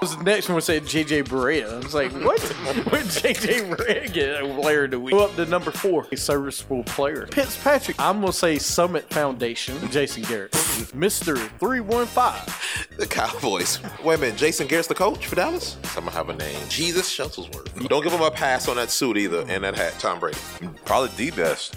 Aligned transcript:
Was 0.00 0.16
the 0.16 0.22
next 0.24 0.48
one 0.48 0.60
said 0.60 0.82
JJ 0.82 1.24
Barea. 1.24 1.72
I 1.72 1.78
was 1.78 1.94
like, 1.94 2.12
what? 2.12 2.40
what 2.42 3.02
JJ 3.02 3.74
Barea 3.74 4.12
get 4.12 4.42
a 4.42 4.60
player 4.60 4.86
do 4.86 5.00
we 5.00 5.10
go 5.10 5.24
up 5.24 5.34
to 5.36 5.46
number 5.46 5.70
four? 5.70 6.06
A 6.12 6.16
serviceable 6.16 6.84
player. 6.84 7.26
Fitzpatrick. 7.28 7.98
I'm 7.98 8.20
gonna 8.20 8.32
say 8.32 8.58
Summit 8.58 9.08
Foundation. 9.12 9.76
Jason 9.90 10.22
Garrett. 10.24 10.52
Mr. 10.52 11.36
315. 11.58 12.98
The 12.98 13.06
Cowboys. 13.06 13.80
Wait 14.04 14.16
a 14.16 14.18
minute, 14.18 14.36
Jason 14.36 14.66
Garrett's 14.66 14.88
the 14.88 14.94
coach 14.94 15.26
for 15.26 15.36
Dallas? 15.36 15.78
Someone 15.84 16.12
have 16.12 16.28
a 16.28 16.34
name. 16.34 16.58
Jesus 16.68 17.08
Shuttlesworth. 17.12 17.88
Don't 17.88 18.02
give 18.02 18.12
him 18.12 18.22
a 18.22 18.30
pass 18.30 18.68
on 18.68 18.76
that 18.76 18.90
suit 18.90 19.16
either 19.16 19.44
and 19.48 19.64
that 19.64 19.76
hat, 19.76 19.94
Tom 19.98 20.20
Brady. 20.20 20.38
Probably 20.84 21.08
the 21.16 21.30
best. 21.30 21.76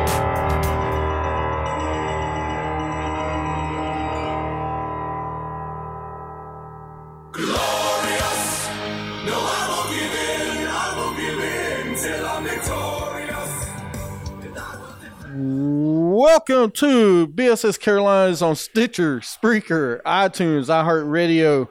Welcome 16.47 16.71
to 16.71 17.27
BSS 17.27 17.79
Carolinas 17.79 18.41
on 18.41 18.55
Stitcher, 18.55 19.19
Spreaker, 19.19 20.01
iTunes, 20.01 20.69
iHeartRadio. 20.69 21.67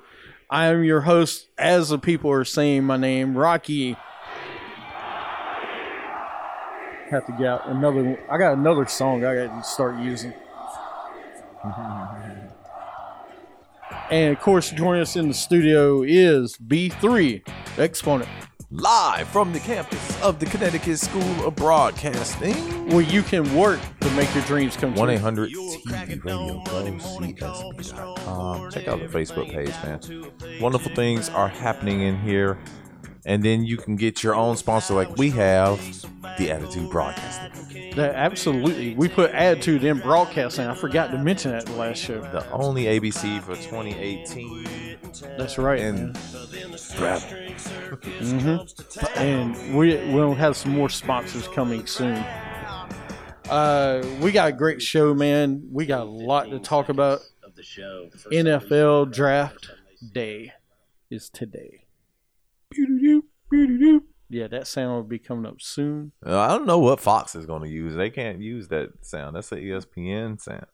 I 0.49 0.67
am 0.67 0.85
your 0.85 1.01
host, 1.01 1.49
as 1.59 1.89
the 1.89 1.99
people 1.99 2.31
are 2.31 2.45
saying 2.45 2.85
my 2.85 2.97
name, 2.97 3.37
Rocky. 3.37 3.97
Have 7.11 7.27
to 7.27 7.33
get 7.37 7.47
out 7.48 7.69
another. 7.69 8.17
I 8.31 8.39
got 8.39 8.57
another 8.57 8.87
song 8.87 9.25
I 9.25 9.35
got 9.35 9.61
to 9.61 9.69
start 9.69 9.98
using. 9.98 10.33
and 14.09 14.37
of 14.37 14.41
course, 14.41 14.71
joining 14.71 15.03
us 15.03 15.17
in 15.17 15.27
the 15.27 15.35
studio 15.35 16.03
is 16.03 16.57
B3 16.57 17.43
Exponent, 17.77 18.31
Live 18.73 19.27
from 19.27 19.53
the 19.53 19.59
campus 19.59 20.23
of 20.23 20.39
the 20.39 20.47
Connecticut 20.47 20.97
School 20.97 21.45
of 21.45 21.57
Broadcasting. 21.57 22.55
where 22.91 23.01
you 23.01 23.21
can 23.21 23.53
work 23.57 23.81
to 24.01 24.09
make 24.13 24.33
your 24.33 24.45
dreams 24.45 24.77
come 24.77 24.93
true. 24.93 25.01
1 25.01 25.11
800 25.11 25.51
TV 25.51 26.25
Radio 26.25 26.63
Go 26.63 26.85
CSB.com. 26.85 28.71
Check 28.71 28.87
out 28.87 29.01
the 29.01 29.07
Facebook 29.07 29.51
page, 29.51 29.75
man. 29.83 30.01
Wonderful 30.61 30.95
things 30.95 31.29
are 31.31 31.48
happening 31.48 32.03
in 32.03 32.21
here. 32.21 32.61
And 33.27 33.43
then 33.43 33.65
you 33.65 33.77
can 33.77 33.97
get 33.97 34.23
your 34.23 34.37
own 34.37 34.57
sponsor 34.57 34.95
like 34.95 35.17
we 35.17 35.31
have, 35.31 35.81
the 36.39 36.53
Attitude 36.53 36.91
Broadcasting. 36.91 37.97
That 37.97 38.15
absolutely. 38.15 38.95
We 38.95 39.09
put 39.09 39.33
attitude 39.33 39.83
in 39.83 39.98
broadcasting. 39.98 40.69
I 40.69 40.75
forgot 40.75 41.11
to 41.11 41.19
mention 41.19 41.51
that 41.51 41.67
the 41.67 41.73
last 41.73 41.98
show. 41.98 42.21
The 42.21 42.48
only 42.53 42.85
ABC 42.85 43.43
for 43.43 43.57
2018. 43.57 44.89
That's 45.21 45.59
right. 45.59 45.81
And 45.81 46.17
And 48.21 48.75
and 49.17 49.77
we 49.77 49.97
we'll 50.13 50.35
have 50.35 50.57
some 50.57 50.73
more 50.73 50.89
sponsors 50.89 51.48
coming 51.48 51.86
soon. 51.86 52.25
Uh, 53.48 54.03
we 54.20 54.30
got 54.33 54.48
a 54.48 54.53
great 54.53 54.80
show, 54.80 55.13
man. 55.13 55.69
We 55.73 55.85
got 55.86 56.03
a 56.03 56.11
lot 56.11 56.51
to 56.51 56.59
talk 56.61 56.89
about. 56.89 57.20
of 57.42 57.57
the 57.57 57.63
show. 57.63 58.09
The 58.13 58.36
NFL 58.36 59.13
Draft 59.13 59.70
Day 60.13 60.53
is 61.11 61.29
today. 61.29 61.85
Yeah, 64.29 64.47
that 64.47 64.69
sound 64.69 64.95
will 64.95 65.03
be 65.03 65.19
coming 65.19 65.47
up 65.47 65.61
soon. 65.61 66.13
Uh, 66.25 66.39
I 66.39 66.48
don't 66.48 66.67
know 66.67 66.79
what 66.79 67.01
Fox 67.01 67.35
is 67.35 67.47
going 67.47 67.63
to 67.63 67.69
use. 67.69 67.97
They 67.97 68.11
can't 68.11 68.41
use 68.41 68.69
that 68.69 69.05
sound. 69.05 69.35
That's 69.35 69.51
an 69.51 69.59
E 69.59 69.64
ESPN 69.64 70.41
sound. 70.41 70.67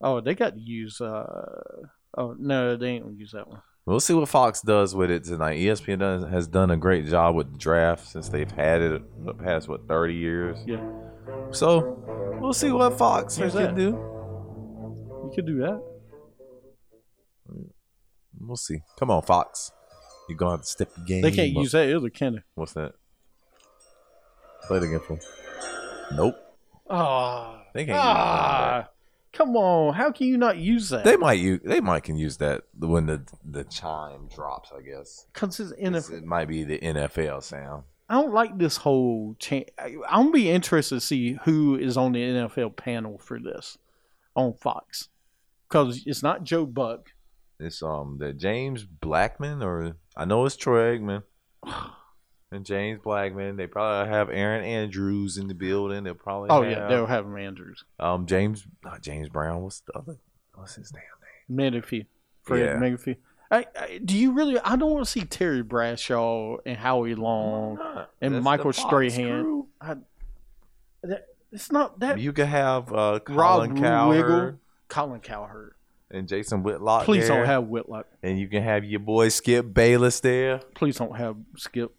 Oh, 0.00 0.20
they 0.20 0.34
got 0.34 0.54
to 0.54 0.60
use. 0.60 1.00
Uh, 1.00 1.86
oh 2.16 2.34
no, 2.38 2.76
they 2.76 2.88
ain't 2.90 3.04
gonna 3.04 3.16
use 3.16 3.32
that 3.32 3.48
one. 3.48 3.60
We'll 3.86 4.00
see 4.00 4.14
what 4.14 4.28
Fox 4.28 4.62
does 4.62 4.96
with 4.96 5.12
it 5.12 5.22
tonight. 5.24 5.58
ESPN 5.58 6.00
does, 6.00 6.24
has 6.28 6.48
done 6.48 6.72
a 6.72 6.76
great 6.76 7.06
job 7.06 7.36
with 7.36 7.52
the 7.52 7.58
draft 7.58 8.08
since 8.08 8.28
they've 8.28 8.50
had 8.50 8.80
it 8.82 9.24
the 9.24 9.32
past 9.34 9.68
what 9.68 9.86
thirty 9.86 10.14
years. 10.14 10.58
Yeah, 10.66 10.84
So 11.52 12.02
we'll 12.40 12.52
see 12.52 12.70
what 12.72 12.98
Fox 12.98 13.36
can 13.36 13.48
that? 13.50 13.74
do. 13.76 13.90
you 13.90 15.32
could 15.34 15.46
do 15.46 15.58
that. 15.58 15.80
We'll 18.40 18.56
see. 18.56 18.78
Come 18.98 19.10
on, 19.10 19.22
Fox. 19.22 19.70
You're 20.28 20.36
gonna 20.36 20.52
have 20.52 20.60
to 20.62 20.66
step 20.66 20.92
the 20.94 21.02
game. 21.02 21.22
They 21.22 21.30
can't 21.30 21.56
up. 21.56 21.62
use 21.62 21.72
that 21.72 21.88
either, 21.88 22.10
can 22.10 22.34
they? 22.34 22.42
What's 22.56 22.72
that? 22.72 22.92
Play 24.66 24.78
it 24.78 24.82
again 24.82 25.00
for. 25.06 25.18
Nope. 26.12 26.34
Ah, 26.90 27.62
They 27.74 27.84
can't 27.84 27.98
ah, 27.98 28.88
come 29.36 29.56
on! 29.56 29.94
How 29.94 30.10
can 30.10 30.26
you 30.26 30.36
not 30.38 30.56
use 30.56 30.88
that? 30.90 31.04
They 31.04 31.16
might 31.16 31.38
use. 31.38 31.60
They 31.64 31.80
might 31.80 32.04
can 32.04 32.16
use 32.16 32.38
that 32.38 32.62
when 32.78 33.06
the 33.06 33.22
the 33.44 33.64
chime 33.64 34.28
drops. 34.34 34.70
I 34.76 34.80
guess. 34.80 35.26
Because 35.32 35.60
it's 35.60 35.72
NFL. 35.72 36.18
It 36.18 36.24
might 36.24 36.48
be 36.48 36.64
the 36.64 36.78
NFL 36.78 37.42
sound. 37.42 37.84
I 38.08 38.14
don't 38.14 38.32
like 38.32 38.56
this 38.56 38.76
whole 38.78 39.36
change. 39.38 39.68
I'm 39.78 39.98
gonna 40.26 40.30
be 40.30 40.50
interested 40.50 40.96
to 40.96 41.00
see 41.00 41.38
who 41.44 41.76
is 41.76 41.96
on 41.96 42.12
the 42.12 42.20
NFL 42.20 42.76
panel 42.76 43.18
for 43.18 43.40
this 43.40 43.78
on 44.34 44.54
Fox, 44.54 45.08
because 45.68 46.02
it's 46.06 46.22
not 46.22 46.44
Joe 46.44 46.66
Buck. 46.66 47.10
It's 47.58 47.82
um 47.82 48.18
the 48.18 48.32
James 48.32 48.84
Blackman 48.84 49.62
or 49.62 49.96
I 50.16 50.24
know 50.24 50.44
it's 50.46 50.56
Troy 50.56 50.98
Aikman 50.98 51.22
and 52.52 52.64
James 52.64 53.00
Blackman. 53.02 53.56
They 53.56 53.66
probably 53.66 54.12
have 54.12 54.30
Aaron 54.30 54.64
Andrews 54.64 55.36
in 55.38 55.48
the 55.48 55.54
building. 55.54 56.04
They'll 56.04 56.14
probably 56.14 56.50
Oh 56.50 56.62
have, 56.62 56.70
yeah, 56.70 56.88
they'll 56.88 57.06
have 57.06 57.24
him 57.26 57.36
Andrews, 57.36 57.84
um 57.98 58.26
James 58.26 58.66
not 58.84 59.02
James 59.02 59.28
Brown. 59.28 59.62
What's 59.62 59.80
the 59.80 59.92
other? 59.94 60.16
What's 60.54 60.74
his 60.76 60.90
damn 60.90 61.58
name? 61.58 61.72
Menefee, 61.82 62.06
Fred 62.42 62.60
Yeah. 62.60 62.76
Menefee. 62.76 63.16
I, 63.48 63.64
I, 63.78 64.00
do 64.04 64.16
you 64.18 64.32
really? 64.32 64.58
I 64.58 64.74
don't 64.74 64.90
want 64.90 65.04
to 65.04 65.10
see 65.10 65.20
Terry 65.24 65.62
Bradshaw 65.62 66.56
and 66.66 66.76
Howie 66.76 67.14
Long 67.14 67.78
and 68.20 68.34
That's 68.34 68.44
Michael 68.44 68.72
Strahan. 68.72 69.64
I, 69.80 69.94
that, 71.04 71.26
it's 71.52 71.70
not 71.70 72.00
that. 72.00 72.18
You 72.18 72.32
could 72.32 72.46
have 72.48 72.92
uh, 72.92 73.20
Rob 73.28 73.60
Colin 73.68 73.80
Cowherd 73.80 74.16
Wiggle, 74.16 74.58
Colin 74.88 75.20
Cowherd. 75.20 75.74
and 76.10 76.26
Jason 76.26 76.64
Whitlock. 76.64 77.04
Please 77.04 77.28
there. 77.28 77.36
don't 77.36 77.46
have 77.46 77.68
Whitlock. 77.68 78.06
And 78.20 78.36
you 78.36 78.48
can 78.48 78.64
have 78.64 78.84
your 78.84 78.98
boy 78.98 79.28
Skip 79.28 79.72
Bayless 79.72 80.18
there. 80.18 80.58
Please 80.74 80.96
don't 80.96 81.16
have 81.16 81.36
Skip. 81.56 81.94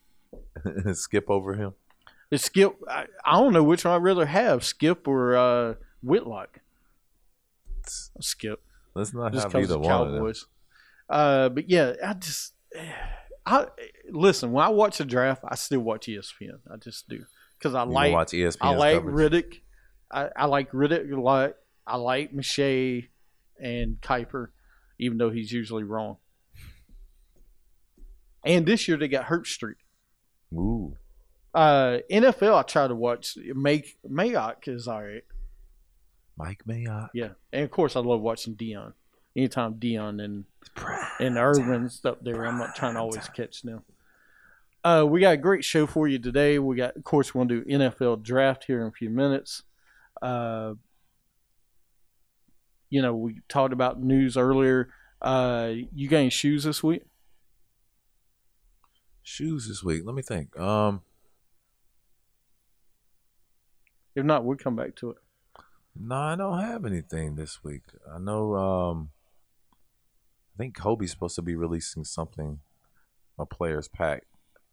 Skip 0.93 1.29
over 1.29 1.53
him. 1.53 1.73
It's 2.29 2.43
Skip. 2.43 2.75
I, 2.89 3.05
I 3.25 3.33
don't 3.33 3.53
know 3.53 3.63
which 3.63 3.85
one 3.85 3.93
I'd 3.93 4.03
rather 4.03 4.25
have, 4.25 4.63
Skip 4.63 5.07
or 5.07 5.35
uh, 5.35 5.73
Whitlock. 6.01 6.59
Skip, 8.19 8.61
Let's 8.93 9.13
not 9.13 9.31
just 9.31 9.51
have 9.51 9.61
either 9.61 9.77
one. 9.77 9.87
Cowboys. 9.87 10.45
Uh, 11.09 11.49
but 11.49 11.69
yeah, 11.69 11.93
I 12.05 12.13
just, 12.13 12.53
I 13.45 13.67
listen 14.09 14.51
when 14.51 14.65
I 14.65 14.69
watch 14.69 14.97
the 14.97 15.05
draft, 15.05 15.43
I 15.47 15.55
still 15.55 15.79
watch 15.79 16.07
ESPN. 16.07 16.59
I 16.71 16.75
just 16.77 17.07
do 17.07 17.23
because 17.57 17.75
I 17.75 17.85
You 17.85 17.91
like 17.91 18.13
watch 18.13 18.31
ESPN. 18.31 18.57
I 18.61 18.75
like 18.75 19.03
Riddick. 19.03 19.61
I, 20.11 20.29
I 20.35 20.45
like 20.45 20.71
Riddick 20.71 21.11
a 21.11 21.19
lot. 21.19 21.53
I 21.85 21.95
like 21.95 22.33
McShay 22.33 23.07
and 23.61 24.01
Kiper, 24.01 24.49
even 24.99 25.17
though 25.17 25.29
he's 25.29 25.51
usually 25.51 25.83
wrong. 25.83 26.17
And 28.43 28.65
this 28.65 28.87
year 28.87 28.97
they 28.97 29.07
got 29.07 29.25
Herbstreit. 29.25 29.75
Ooh. 30.53 30.95
Uh, 31.53 31.99
NFL, 32.11 32.59
I 32.59 32.61
try 32.63 32.87
to 32.87 32.95
watch. 32.95 33.37
Make 33.37 33.97
Mayock 34.07 34.67
is 34.67 34.87
all 34.87 35.03
right. 35.03 35.23
Mike 36.37 36.63
Mayock. 36.67 37.09
Yeah, 37.13 37.29
and 37.51 37.63
of 37.63 37.71
course 37.71 37.95
I 37.95 37.99
love 37.99 38.21
watching 38.21 38.55
Deion. 38.55 38.93
Anytime 39.35 39.75
Deion 39.75 40.23
and 40.23 40.45
and 41.19 41.37
Irvin's 41.37 42.03
up 42.05 42.23
there, 42.23 42.45
I'm 42.45 42.57
not 42.57 42.75
trying 42.75 42.93
to 42.93 42.99
always 42.99 43.27
catch 43.29 43.61
them. 43.61 43.83
Uh, 44.83 45.05
we 45.07 45.19
got 45.19 45.33
a 45.33 45.37
great 45.37 45.65
show 45.65 45.85
for 45.85 46.07
you 46.07 46.17
today. 46.17 46.59
We 46.59 46.75
got, 46.77 46.95
of 46.95 47.03
course, 47.03 47.33
we're 47.33 47.45
going 47.45 47.49
to 47.49 47.65
do 47.65 47.77
NFL 47.77 48.23
draft 48.23 48.63
here 48.63 48.81
in 48.81 48.87
a 48.87 48.91
few 48.91 49.09
minutes. 49.09 49.63
Uh, 50.21 50.75
you 52.89 53.01
know, 53.01 53.13
we 53.13 53.41
talked 53.49 53.73
about 53.73 54.01
news 54.01 54.37
earlier. 54.37 54.89
Uh, 55.21 55.71
you 55.93 56.07
got 56.07 56.17
any 56.17 56.29
shoes 56.29 56.63
this 56.63 56.81
week? 56.81 57.03
Shoes 59.29 59.67
this 59.67 59.83
week. 59.83 60.03
Let 60.05 60.15
me 60.15 60.21
think. 60.21 60.57
Um, 60.57 61.01
If 64.15 64.23
not, 64.23 64.45
we'll 64.45 64.55
come 64.55 64.77
back 64.77 64.95
to 64.95 65.11
it. 65.11 65.17
No, 65.99 66.15
I 66.15 66.37
don't 66.37 66.61
have 66.61 66.85
anything 66.85 67.35
this 67.35 67.61
week. 67.61 67.81
I 68.09 68.19
know. 68.19 68.55
Um, 68.55 69.09
I 70.55 70.57
think 70.57 70.77
Kobe's 70.77 71.11
supposed 71.11 71.35
to 71.35 71.41
be 71.41 71.57
releasing 71.57 72.05
something, 72.05 72.61
a 73.37 73.45
player's 73.45 73.89
pack. 73.89 74.23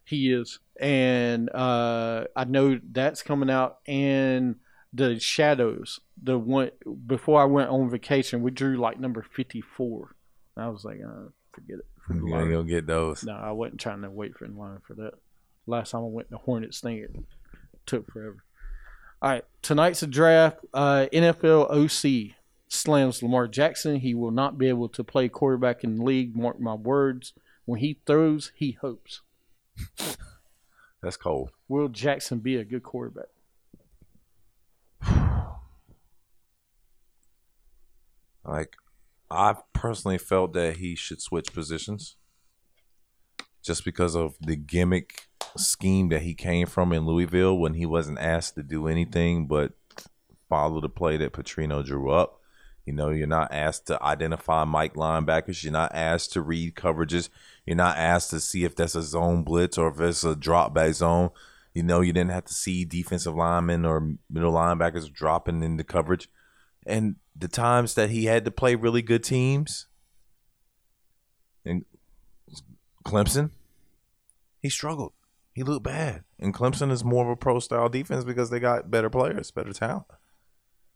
He 0.05 0.33
is, 0.33 0.61
and 0.81 1.51
uh, 1.51 2.27
I 2.37 2.45
know 2.45 2.79
that's 2.93 3.23
coming 3.23 3.51
out. 3.51 3.79
And 3.89 4.61
the 4.93 5.19
Shadows, 5.19 5.99
the 6.23 6.39
one 6.39 6.71
before 7.05 7.43
I 7.43 7.47
went 7.47 7.71
on 7.71 7.91
vacation, 7.91 8.41
we 8.41 8.53
drew 8.53 8.77
like 8.77 9.01
number 9.01 9.27
fifty-four. 9.35 10.15
I 10.57 10.69
was 10.69 10.85
like, 10.85 11.01
uh, 11.05 11.31
forget 11.55 11.79
it. 11.79 11.87
For 12.07 12.15
You 12.15 12.21
ain't 12.27 12.31
line. 12.31 12.51
gonna 12.51 12.65
get 12.65 12.87
those. 12.87 13.25
No, 13.25 13.33
I 13.35 13.53
wasn't 13.53 13.81
trying 13.81 14.03
to 14.03 14.11
wait 14.11 14.37
for 14.37 14.45
in 14.45 14.57
line 14.57 14.79
for 14.87 14.95
that. 14.95 15.15
Last 15.67 15.91
time 15.93 16.03
I 16.03 16.09
went 16.09 16.31
to 16.31 16.37
Hornets 16.37 16.81
thing, 16.81 16.99
it 16.99 17.15
took 17.87 18.11
forever. 18.13 18.45
All 19.23 19.31
right, 19.31 19.45
tonight's 19.63 20.03
a 20.03 20.07
draft. 20.07 20.59
Uh, 20.75 21.07
NFL 21.13 21.71
OC 21.71 22.37
slams 22.69 23.23
Lamar 23.23 23.49
Jackson. 23.49 24.01
He 24.01 24.15
will 24.15 24.31
not 24.33 24.59
be 24.59 24.69
able 24.69 24.89
to 24.91 25.03
play 25.05 25.29
quarterback 25.31 25.83
in 25.85 25.97
the 25.97 26.05
league. 26.05 26.37
Mark 26.37 26.61
my 26.61 26.75
words. 26.75 27.33
When 27.65 27.81
he 27.81 28.01
throws, 28.07 28.53
he 28.55 28.73
hopes. 28.73 29.23
That's 31.03 31.17
cold. 31.17 31.51
Will 31.69 31.89
Jackson 31.89 32.41
be 32.41 32.57
a 32.57 32.65
good 32.65 32.83
quarterback? 32.83 33.29
Like, 38.47 38.77
I 39.35 39.57
personally 39.73 40.19
felt 40.19 40.53
that 40.55 40.77
he 40.77 40.95
should 40.95 41.21
switch 41.21 41.53
positions, 41.53 42.17
just 43.63 43.85
because 43.85 44.15
of 44.15 44.37
the 44.41 44.57
gimmick 44.57 45.29
scheme 45.57 46.09
that 46.09 46.23
he 46.23 46.35
came 46.35 46.67
from 46.67 46.93
in 46.93 47.07
Louisville 47.07 47.59
when 47.59 47.75
he 47.75 47.87
wasn't 47.87 48.19
asked 48.19 48.55
to 48.57 48.63
do 48.63 48.89
anything 48.89 49.47
but 49.47 49.73
follow 50.49 50.81
the 50.81 50.89
play 50.89 51.17
that 51.17 51.33
Petrino 51.33 51.85
drew 51.85 52.11
up. 52.11 52.41
You 52.85 52.93
know, 52.93 53.09
you're 53.11 53.27
not 53.27 53.53
asked 53.53 53.87
to 53.87 54.03
identify 54.03 54.65
Mike 54.65 54.95
linebackers. 54.95 55.65
You're 55.65 55.73
not 55.73 55.95
asked 55.95 56.33
to 56.35 56.43
read 56.43 56.75
coverages. 56.75 57.31
You're 57.65 57.77
not 57.77 57.97
asked 57.97 58.31
to 58.31 58.41
see 58.41 58.65
if 58.65 58.77
that's 58.77 58.95
a 58.95 59.03
zone 59.03 59.43
blitz 59.43 59.79
or 59.79 59.89
if 59.89 60.01
it's 60.01 60.23
a 60.23 60.37
drop 60.37 60.75
back 60.75 60.93
zone. 60.93 61.31
You 61.73 61.83
know, 61.83 62.03
you 62.03 62.13
didn't 62.13 62.33
have 62.33 62.45
to 62.45 62.55
see 62.55 62.85
defensive 62.85 63.35
linemen 63.35 63.87
or 63.87 64.17
middle 64.31 64.53
linebackers 64.53 65.11
dropping 65.11 65.63
into 65.63 65.83
coverage. 65.83 66.29
And 66.87 67.17
the 67.37 67.49
times 67.49 67.95
that 67.95 68.11
he 68.11 68.27
had 68.27 68.45
to 68.45 68.51
play 68.51 68.75
really 68.75 69.03
good 69.03 69.25
teams 69.25 69.87
and 71.65 71.85
Clemson, 73.05 73.51
he 74.61 74.69
struggled. 74.69 75.13
He 75.55 75.63
looked 75.63 75.85
bad. 75.85 76.25
And 76.39 76.53
Clemson 76.53 76.91
is 76.91 77.05
more 77.05 77.25
of 77.25 77.31
a 77.31 77.37
pro 77.37 77.61
style 77.61 77.89
defense 77.89 78.25
because 78.25 78.51
they 78.51 78.61
got 78.61 78.91
better 78.91 79.09
players, 79.09 79.51
better 79.51 79.73
talent. 79.73 80.07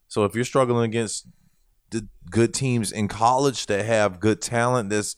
So 0.08 0.25
if 0.25 0.35
you're 0.35 0.44
struggling 0.44 0.85
against 0.85 1.26
the 1.90 2.08
good 2.31 2.52
teams 2.52 2.93
in 2.93 3.08
college 3.08 3.67
that 3.67 3.85
have 3.85 4.20
good 4.20 4.40
talent 4.40 4.90
that's 4.90 5.17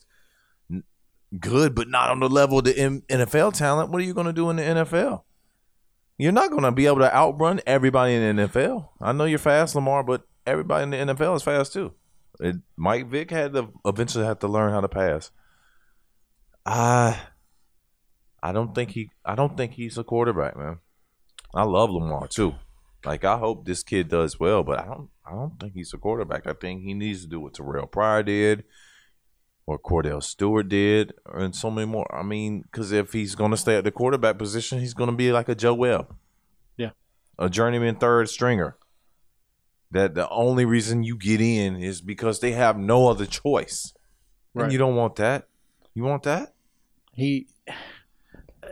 good 1.39 1.75
but 1.75 1.87
not 1.87 2.09
on 2.09 2.19
the 2.19 2.29
level 2.29 2.59
of 2.59 2.65
the 2.65 2.73
NFL 2.73 3.53
talent, 3.53 3.89
what 3.89 4.01
are 4.01 4.05
you 4.05 4.13
going 4.13 4.27
to 4.27 4.33
do 4.33 4.49
in 4.49 4.57
the 4.57 4.63
NFL? 4.63 5.23
You're 6.17 6.31
not 6.31 6.51
going 6.51 6.63
to 6.63 6.71
be 6.71 6.85
able 6.85 6.99
to 6.99 7.13
outrun 7.15 7.61
everybody 7.65 8.13
in 8.13 8.35
the 8.35 8.47
NFL. 8.47 8.89
I 9.01 9.11
know 9.11 9.25
you're 9.25 9.39
fast, 9.39 9.73
Lamar, 9.73 10.03
but 10.03 10.27
everybody 10.45 10.83
in 10.83 11.07
the 11.07 11.13
NFL 11.13 11.35
is 11.35 11.43
fast 11.43 11.73
too. 11.73 11.93
It, 12.39 12.55
Mike 12.77 13.07
Vick 13.07 13.29
had 13.31 13.53
to 13.53 13.69
eventually 13.85 14.25
have 14.25 14.39
to 14.39 14.47
learn 14.47 14.71
how 14.71 14.81
to 14.81 14.87
pass. 14.89 15.31
I, 16.65 17.19
I 18.41 18.51
don't 18.51 18.73
think 18.73 18.91
he. 18.91 19.09
I 19.25 19.35
don't 19.35 19.57
think 19.57 19.73
he's 19.73 19.97
a 19.97 20.03
quarterback, 20.03 20.55
man. 20.57 20.79
I 21.53 21.63
love 21.63 21.89
Lamar 21.91 22.27
too. 22.27 22.55
Like 23.05 23.23
I 23.25 23.37
hope 23.37 23.65
this 23.65 23.83
kid 23.83 24.09
does 24.09 24.39
well, 24.39 24.63
but 24.63 24.79
I 24.79 24.85
don't. 24.85 25.09
I 25.25 25.31
don't 25.31 25.59
think 25.59 25.73
he's 25.73 25.93
a 25.93 25.97
quarterback. 25.97 26.45
I 26.47 26.53
think 26.53 26.81
he 26.83 26.93
needs 26.93 27.21
to 27.21 27.27
do 27.27 27.39
what 27.39 27.53
Terrelle 27.53 27.89
Pryor 27.91 28.23
did, 28.23 28.63
or 29.65 29.79
Kordell 29.79 30.21
Stewart 30.21 30.69
did, 30.69 31.13
and 31.33 31.55
so 31.55 31.71
many 31.71 31.87
more. 31.87 32.07
I 32.13 32.21
mean, 32.23 32.61
because 32.61 32.91
if 32.91 33.13
he's 33.13 33.35
going 33.35 33.51
to 33.51 33.57
stay 33.57 33.75
at 33.77 33.83
the 33.83 33.91
quarterback 33.91 34.37
position, 34.37 34.79
he's 34.79 34.93
going 34.93 35.09
to 35.09 35.15
be 35.15 35.31
like 35.31 35.49
a 35.49 35.55
Joe 35.55 35.73
Webb, 35.73 36.13
Yeah. 36.77 36.91
a 37.39 37.49
journeyman 37.49 37.95
third 37.95 38.29
stringer. 38.29 38.77
That 39.91 40.15
the 40.15 40.29
only 40.29 40.63
reason 40.65 41.03
you 41.03 41.17
get 41.17 41.41
in 41.41 41.75
is 41.75 42.01
because 42.01 42.39
they 42.39 42.53
have 42.53 42.77
no 42.77 43.07
other 43.09 43.25
choice, 43.25 43.93
Right. 44.53 44.63
and 44.63 44.71
you 44.71 44.77
don't 44.79 44.95
want 44.95 45.17
that. 45.17 45.47
You 45.93 46.03
want 46.03 46.23
that? 46.23 46.53
He, 47.13 47.47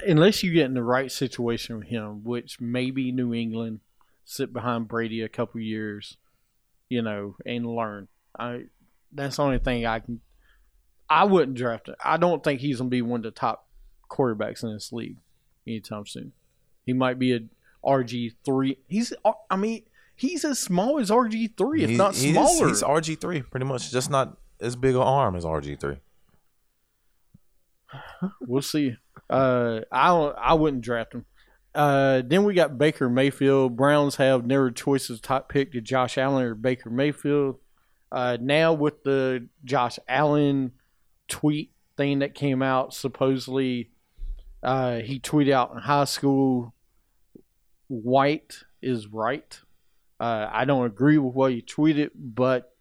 unless 0.07 0.43
you 0.43 0.53
get 0.53 0.65
in 0.65 0.73
the 0.73 0.83
right 0.83 1.11
situation 1.11 1.79
with 1.79 1.87
him, 1.87 2.23
which 2.23 2.61
maybe 2.61 3.11
New 3.11 3.33
England 3.33 3.81
sit 4.23 4.53
behind 4.53 4.87
Brady 4.87 5.21
a 5.21 5.29
couple 5.29 5.59
years, 5.59 6.17
you 6.87 7.01
know, 7.01 7.35
and 7.45 7.65
learn. 7.65 8.07
I 8.37 8.65
that's 9.11 9.37
the 9.37 9.43
only 9.43 9.59
thing 9.59 9.85
I 9.85 9.99
can. 9.99 10.21
I 11.09 11.23
wouldn't 11.25 11.57
draft 11.57 11.89
him. 11.89 11.95
I 12.03 12.17
don't 12.17 12.43
think 12.43 12.61
he's 12.61 12.77
gonna 12.77 12.89
be 12.89 13.01
one 13.01 13.19
of 13.19 13.23
the 13.23 13.31
top 13.31 13.67
quarterbacks 14.09 14.63
in 14.63 14.71
this 14.73 14.93
league 14.93 15.17
anytime 15.67 16.05
soon. 16.05 16.31
He 16.85 16.93
might 16.93 17.19
be 17.19 17.33
a 17.33 17.39
RG 17.83 18.35
three. 18.45 18.77
He's 18.87 19.11
I 19.49 19.55
mean 19.57 19.83
he's 20.19 20.43
as 20.45 20.59
small 20.59 20.99
as 20.99 21.09
RG 21.09 21.57
three, 21.57 21.83
if 21.83 21.89
He- 21.89 21.97
not 21.97 22.15
he 22.15 22.31
smaller. 22.33 22.67
he's 22.67 22.83
RG 22.83 23.15
three, 23.19 23.41
pretty 23.41 23.65
much, 23.65 23.91
just 23.91 24.09
not 24.11 24.37
as 24.61 24.75
big 24.75 24.93
an 24.95 25.01
arm 25.01 25.35
as 25.35 25.45
RG 25.45 25.79
three. 25.79 25.97
We'll 28.41 28.61
see. 28.61 28.95
Uh, 29.29 29.81
I 29.91 30.11
I 30.11 30.53
wouldn't 30.53 30.83
draft 30.83 31.13
him. 31.13 31.25
Uh, 31.73 32.21
then 32.25 32.43
we 32.43 32.53
got 32.53 32.77
Baker 32.77 33.09
Mayfield. 33.09 33.75
Browns 33.77 34.17
have 34.17 34.45
narrow 34.45 34.69
choices. 34.71 35.19
Top 35.21 35.49
pick 35.49 35.71
to 35.71 35.81
Josh 35.81 36.17
Allen 36.17 36.43
or 36.43 36.55
Baker 36.55 36.89
Mayfield. 36.89 37.57
Uh, 38.11 38.37
now 38.41 38.73
with 38.73 39.03
the 39.03 39.47
Josh 39.63 39.97
Allen 40.07 40.71
tweet 41.27 41.71
thing 41.95 42.19
that 42.19 42.33
came 42.35 42.61
out, 42.61 42.93
supposedly 42.93 43.91
uh, 44.63 44.97
he 44.97 45.19
tweeted 45.19 45.51
out 45.51 45.71
in 45.71 45.77
high 45.79 46.05
school, 46.05 46.73
"White 47.87 48.55
is 48.81 49.07
right." 49.07 49.59
Uh, 50.19 50.49
I 50.51 50.65
don't 50.65 50.85
agree 50.85 51.17
with 51.17 51.33
what 51.33 51.53
you 51.53 51.61
tweeted, 51.61 52.09
but 52.15 52.73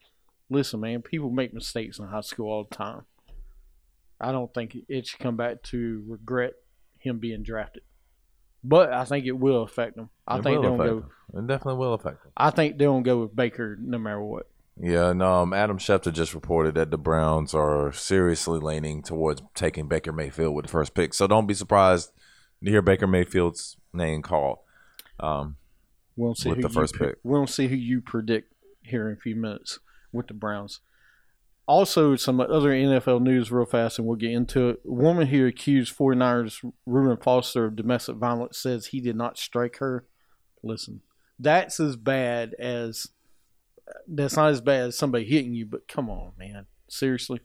listen, 0.50 0.81
man, 0.81 1.02
people 1.02 1.31
make 1.31 1.55
mistakes 1.55 1.99
in 1.99 2.06
high 2.06 2.23
school 2.23 2.50
all 2.50 2.67
the 2.69 2.75
time. 2.75 3.02
I 4.20 4.32
don't 4.32 4.52
think 4.52 4.76
it 4.88 5.06
should 5.06 5.20
come 5.20 5.37
back 5.37 5.62
to 5.64 6.05
regret 6.08 6.55
him 6.99 7.19
being 7.19 7.43
drafted. 7.44 7.82
But 8.64 8.93
I 8.93 9.05
think 9.05 9.26
it 9.26 9.32
will 9.38 9.62
affect 9.62 9.94
them. 9.94 10.11
I 10.26 10.38
It 10.38 10.43
think 10.43 10.62
they'll 10.62 10.76
go. 10.76 11.05
It 11.35 11.46
definitely 11.46 11.79
will 11.79 11.94
affect 11.94 12.25
them. 12.25 12.32
I 12.37 12.50
think 12.50 12.76
they'll 12.76 13.00
go 13.00 13.20
with 13.20 13.37
Baker 13.37 13.76
no 13.81 13.99
matter 13.99 14.20
what. 14.20 14.49
Yeah, 14.81 15.11
and 15.11 15.23
um, 15.23 15.52
Adam 15.52 15.79
Schefter 15.79 16.12
just 16.12 16.35
reported 16.35 16.75
that 16.76 16.90
the 16.90 16.99
Browns 16.99 17.52
are 17.54 17.92
seriously 17.92 18.61
leaning 18.61 19.02
towards 19.02 19.42
taking 19.54 19.88
Baker 19.88 20.12
Mayfield 20.12 20.54
with 20.54 20.66
the 20.66 20.71
first 20.71 20.95
pick. 20.95 21.14
So 21.14 21.26
don't 21.26 21.47
be 21.47 21.54
surprised 21.54 22.12
to 22.64 22.71
hear 22.71 22.83
Baker 22.83 23.07
Mayfield's 23.07 23.76
name 23.92 24.23
called. 24.23 24.59
Um, 25.18 25.57
We'll 26.18 26.34
see 26.34 26.48
With 26.48 26.56
who 26.56 26.62
the 26.62 26.68
you 26.68 26.75
first 26.75 26.94
pick. 26.96 27.14
We'll 27.22 27.46
see 27.46 27.68
who 27.68 27.76
you 27.76 28.00
predict 28.00 28.52
here 28.82 29.08
in 29.08 29.14
a 29.14 29.20
few 29.20 29.37
minutes 29.37 29.78
with 30.12 30.26
the 30.26 30.34
Browns. 30.34 30.80
Also, 31.68 32.16
some 32.16 32.40
other 32.40 32.70
NFL 32.70 33.22
news 33.22 33.52
real 33.52 33.66
fast, 33.66 33.98
and 33.98 34.08
we'll 34.08 34.16
get 34.16 34.32
into 34.32 34.70
it. 34.70 34.80
A 34.84 34.90
woman 34.90 35.28
who 35.28 35.46
accused 35.46 35.96
49ers 35.96 36.72
Reuben 36.87 37.22
Foster 37.22 37.66
of 37.66 37.76
domestic 37.76 38.16
violence 38.16 38.58
says 38.58 38.87
he 38.87 39.00
did 39.00 39.14
not 39.14 39.38
strike 39.38 39.76
her. 39.76 40.06
Listen, 40.64 41.02
that's 41.38 41.78
as 41.78 41.94
bad 41.94 42.54
as 42.58 43.06
that's 44.08 44.37
not 44.37 44.50
as 44.50 44.60
bad 44.60 44.88
as 44.88 44.98
somebody 44.98 45.25
hitting 45.25 45.54
you, 45.54 45.66
but 45.66 45.87
come 45.87 46.10
on, 46.10 46.32
man, 46.37 46.66
seriously, 46.88 47.40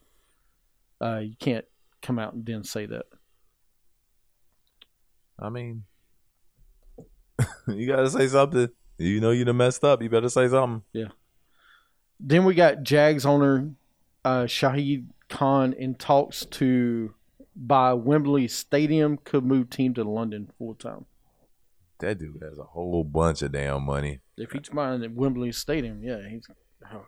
uh, 0.99 1.19
you 1.19 1.35
can't 1.39 1.65
come 2.01 2.17
out 2.17 2.33
and 2.33 2.43
then 2.43 2.63
say 2.63 2.87
that. 2.87 3.05
I 5.37 5.49
mean, 5.49 5.83
you 7.67 7.87
got 7.87 7.97
to 7.97 8.09
say 8.09 8.27
something. 8.27 8.69
You 8.97 9.19
know 9.19 9.31
you 9.31 9.45
done 9.45 9.57
messed 9.57 9.83
up. 9.83 10.01
You 10.01 10.09
better 10.09 10.29
say 10.29 10.47
something. 10.47 10.83
Yeah. 10.93 11.09
Then 12.19 12.45
we 12.45 12.53
got 12.53 12.83
Jags 12.83 13.25
owner 13.25 13.71
uh, 14.23 14.43
Shahid 14.43 15.07
Khan 15.29 15.73
in 15.73 15.95
talks 15.95 16.45
to 16.45 17.13
buy 17.55 17.93
Wembley 17.93 18.47
Stadium, 18.47 19.17
could 19.17 19.45
move 19.45 19.69
team 19.69 19.93
to 19.95 20.03
London 20.03 20.51
full 20.57 20.75
time. 20.75 21.05
That 21.99 22.19
dude 22.19 22.41
has 22.41 22.57
a 22.57 22.63
whole 22.63 23.03
bunch 23.03 23.41
of 23.41 23.51
damn 23.51 23.83
money. 23.83 24.19
If 24.37 24.51
he's 24.51 24.69
buying 24.69 25.01
the 25.01 25.09
Wembley 25.09 25.51
Stadium, 25.51 26.03
yeah, 26.03 26.27
he's. 26.27 26.47
oh. 26.91 27.05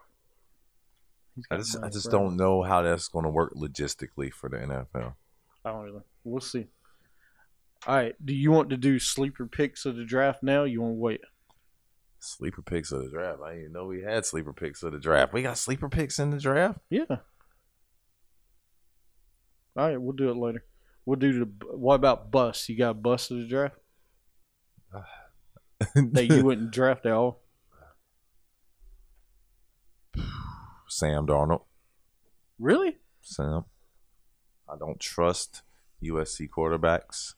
He's 1.35 1.45
I 1.51 1.57
just, 1.57 1.77
I 1.83 1.89
just 1.89 2.09
don't 2.09 2.37
know 2.37 2.63
how 2.63 2.81
that's 2.81 3.09
going 3.09 3.25
to 3.25 3.29
work 3.29 3.53
logistically 3.55 4.31
for 4.31 4.49
the 4.49 4.57
NFL. 4.57 5.15
I 5.65 5.71
don't 5.71 5.83
really. 5.83 6.01
We'll 6.23 6.39
see. 6.39 6.67
All 7.87 7.95
right. 7.95 8.15
Do 8.23 8.33
you 8.33 8.51
want 8.51 8.69
to 8.71 8.77
do 8.77 8.99
sleeper 8.99 9.45
picks 9.45 9.85
of 9.85 9.95
the 9.95 10.05
draft 10.05 10.41
now? 10.41 10.63
You 10.63 10.81
want 10.81 10.93
to 10.93 10.99
wait? 10.99 11.21
Sleeper 12.19 12.61
picks 12.63 12.91
of 12.91 13.03
the 13.03 13.09
draft. 13.09 13.39
I 13.43 13.49
didn't 13.49 13.61
even 13.61 13.73
know 13.73 13.85
we 13.85 14.01
had 14.01 14.25
sleeper 14.25 14.53
picks 14.53 14.81
of 14.81 14.91
the 14.91 14.99
draft. 14.99 15.33
We 15.33 15.43
got 15.43 15.57
sleeper 15.57 15.89
picks 15.89 16.17
in 16.17 16.31
the 16.31 16.39
draft. 16.39 16.79
Yeah. 16.89 17.05
All 17.09 17.19
right. 19.75 20.01
We'll 20.01 20.15
do 20.15 20.29
it 20.29 20.37
later. 20.37 20.63
We'll 21.05 21.19
do 21.19 21.45
the. 21.45 21.49
What 21.75 21.95
about 21.95 22.31
bust? 22.31 22.67
You 22.67 22.77
got 22.77 22.89
a 22.91 22.93
bust 22.95 23.29
of 23.29 23.37
the 23.37 23.47
draft 23.47 23.75
that 25.95 26.25
you 26.25 26.43
wouldn't 26.43 26.71
draft 26.71 27.05
at 27.05 27.11
all? 27.11 27.41
Sam 30.87 31.27
Darnold. 31.27 31.63
Really? 32.57 32.97
Sam. 33.21 33.65
I 34.67 34.77
don't 34.77 34.99
trust 34.99 35.61
USC 36.01 36.49
quarterbacks. 36.49 37.33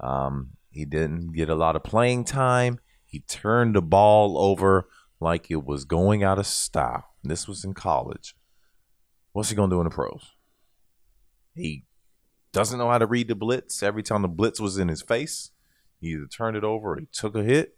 Um, 0.00 0.50
he 0.70 0.84
didn't 0.84 1.32
get 1.32 1.48
a 1.48 1.54
lot 1.54 1.76
of 1.76 1.82
playing 1.82 2.24
time. 2.24 2.78
He 3.04 3.20
turned 3.20 3.74
the 3.74 3.82
ball 3.82 4.38
over 4.38 4.88
like 5.20 5.50
it 5.50 5.64
was 5.64 5.84
going 5.84 6.22
out 6.22 6.38
of 6.38 6.46
style. 6.46 7.04
This 7.22 7.46
was 7.46 7.64
in 7.64 7.74
college. 7.74 8.34
What's 9.32 9.50
he 9.50 9.56
gonna 9.56 9.70
do 9.70 9.80
in 9.80 9.84
the 9.84 9.90
pros? 9.90 10.30
He 11.54 11.84
doesn't 12.52 12.78
know 12.78 12.88
how 12.88 12.98
to 12.98 13.06
read 13.06 13.28
the 13.28 13.34
blitz. 13.34 13.82
Every 13.82 14.02
time 14.02 14.22
the 14.22 14.28
blitz 14.28 14.60
was 14.60 14.78
in 14.78 14.88
his 14.88 15.02
face, 15.02 15.50
he 16.00 16.08
either 16.08 16.26
turned 16.26 16.56
it 16.56 16.64
over 16.64 16.92
or 16.92 16.98
he 16.98 17.06
took 17.12 17.34
a 17.34 17.42
hit. 17.42 17.76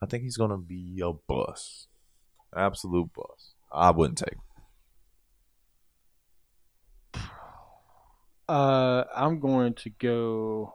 I 0.00 0.06
think 0.06 0.22
he's 0.22 0.36
gonna 0.36 0.58
be 0.58 1.00
a 1.04 1.12
bust. 1.12 1.88
Absolute 2.56 3.10
bust. 3.12 3.54
I 3.70 3.90
wouldn't 3.90 4.18
take. 4.18 4.34
him. 4.34 4.40
Uh, 8.48 9.04
I'm 9.14 9.40
going 9.40 9.74
to 9.74 9.90
go 9.90 10.74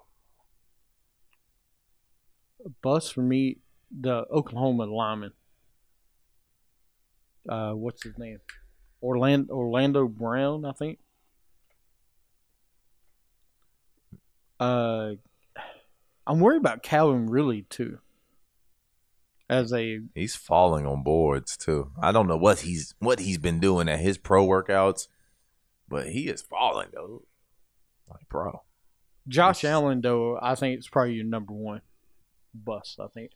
bus 2.82 3.10
for 3.10 3.22
me. 3.22 3.58
The 3.92 4.26
Oklahoma 4.32 4.86
lineman. 4.86 5.32
Uh, 7.48 7.72
what's 7.72 8.04
his 8.04 8.18
name? 8.18 8.40
Orlando 9.02 9.54
Orlando 9.54 10.08
Brown, 10.08 10.66
I 10.66 10.72
think. 10.74 11.00
Uh, 14.60 15.12
I'm 16.26 16.40
worried 16.40 16.58
about 16.58 16.84
Calvin 16.84 17.30
Ridley 17.30 17.66
too. 17.70 18.00
As 19.50 19.72
a 19.72 20.02
He's 20.14 20.36
falling 20.36 20.86
on 20.86 21.04
boards 21.04 21.56
too. 21.56 21.92
I 22.02 22.12
don't 22.12 22.28
know 22.28 22.38
what 22.38 22.60
he's 22.60 22.96
what 23.00 23.20
he's 23.20 23.38
been 23.38 23.62
doing 23.62 23.88
at 23.88 24.00
his 24.00 24.18
pro 24.18 24.46
workouts, 24.46 25.08
but 25.88 26.08
he 26.08 26.28
is 26.28 26.42
falling 26.42 26.90
though. 26.94 27.24
Like 28.10 28.28
bro. 28.28 28.64
Josh. 29.28 29.64
Allen, 29.64 30.02
though, 30.02 30.40
I 30.42 30.56
think 30.56 30.78
it's 30.78 30.88
probably 30.88 31.16
your 31.16 31.26
number 31.26 31.54
one 31.54 31.82
bust. 32.64 33.00
I 33.00 33.08
think. 33.08 33.32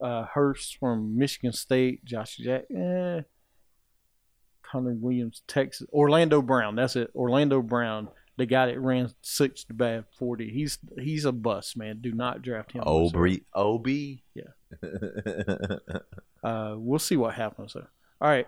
Uh, 0.00 0.24
Hurst 0.24 0.78
from 0.78 1.18
Michigan 1.18 1.52
State, 1.52 2.04
Josh 2.04 2.36
Jack, 2.36 2.64
eh. 2.74 3.20
Connor 4.62 4.94
Williams, 4.94 5.42
Texas, 5.46 5.86
Orlando 5.92 6.40
Brown. 6.40 6.76
That's 6.76 6.96
it. 6.96 7.10
Orlando 7.14 7.60
Brown, 7.60 8.08
the 8.38 8.46
guy 8.46 8.66
that 8.66 8.80
ran 8.80 9.10
six 9.20 9.64
to 9.64 9.74
bad 9.74 10.04
forty. 10.18 10.50
He's 10.50 10.78
he's 10.98 11.24
a 11.24 11.32
bust, 11.32 11.76
man. 11.76 11.98
Do 12.00 12.12
not 12.12 12.40
draft 12.40 12.72
him. 12.72 12.84
Obry 12.84 13.42
OB. 13.54 13.88
Yeah. 14.34 14.44
Uh, 16.42 16.74
we'll 16.78 16.98
see 16.98 17.18
what 17.18 17.34
happens 17.34 17.74
though. 17.74 17.86
All 18.18 18.28
right. 18.28 18.46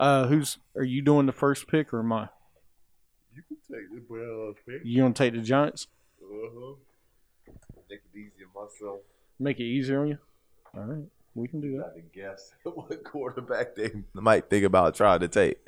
Uh, 0.00 0.26
who's 0.26 0.56
are 0.76 0.82
you 0.82 1.02
doing 1.02 1.26
the 1.26 1.32
first 1.32 1.68
pick 1.68 1.92
or 1.92 2.00
am 2.00 2.10
I? 2.10 2.28
You 3.34 3.42
can 3.46 3.58
take 3.70 3.90
the 3.92 4.00
Browns 4.00 4.56
pick. 4.66 4.80
You 4.82 5.02
gonna 5.02 5.12
take 5.12 5.34
the 5.34 5.40
Giants? 5.40 5.88
Uh-huh. 6.42 6.74
Make 7.88 8.00
it 8.12 8.18
easy 8.18 8.44
on 8.44 8.64
myself. 8.64 9.00
Make 9.38 9.60
it 9.60 9.64
easier 9.64 10.00
on 10.00 10.08
you. 10.08 10.18
All 10.74 10.82
right, 10.82 11.04
we 11.34 11.48
can 11.48 11.60
do 11.60 11.76
that. 11.78 11.92
Try 11.92 12.00
to 12.00 12.08
guess 12.12 12.52
what 12.62 13.04
quarterback 13.04 13.74
they 13.74 13.92
might 14.14 14.48
think 14.48 14.64
about 14.64 14.94
trying 14.94 15.20
to 15.20 15.28
take. 15.28 15.58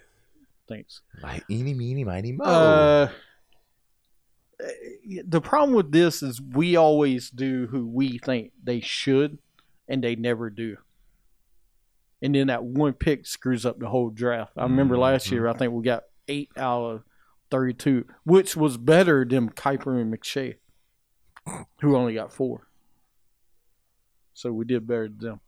Thanks. 0.69 1.03
Like 1.23 1.45
eeny 1.51 1.75
meeny 1.75 2.05
miny 2.05 2.33
mo. 2.33 2.45
Uh, 2.45 3.09
the 5.27 5.41
problem 5.41 5.75
with 5.75 5.93
this 5.93 6.23
is 6.23 6.41
we 6.41 6.77
always 6.77 7.31
do 7.31 7.67
who 7.67 7.87
we 7.87 8.19
think 8.19 8.53
they 8.63 8.81
should, 8.81 9.39
and 9.89 10.03
they 10.03 10.17
never 10.17 10.49
do. 10.51 10.79
And 12.23 12.35
then 12.35 12.47
that 12.47 12.65
one 12.65 12.95
pick 12.95 13.27
screws 13.27 13.67
up 13.67 13.79
the 13.79 13.89
whole 13.89 14.09
draft. 14.09 14.53
I 14.57 14.63
remember 14.63 14.97
last 14.97 15.31
year, 15.31 15.47
I 15.47 15.53
think 15.53 15.73
we 15.73 15.83
got 15.83 16.05
eight 16.27 16.49
out 16.57 16.83
of 16.85 17.03
32, 17.51 18.07
which 18.25 18.57
was 18.57 18.79
better 18.79 19.27
than 19.27 19.51
Kiper 19.51 20.01
and 20.01 20.13
McShay, 20.15 20.57
who 21.81 21.97
only 21.97 22.15
got 22.15 22.33
four. 22.33 22.67
So 24.33 24.53
we 24.53 24.65
did 24.65 24.87
better 24.87 25.09
than 25.09 25.19
them. 25.19 25.41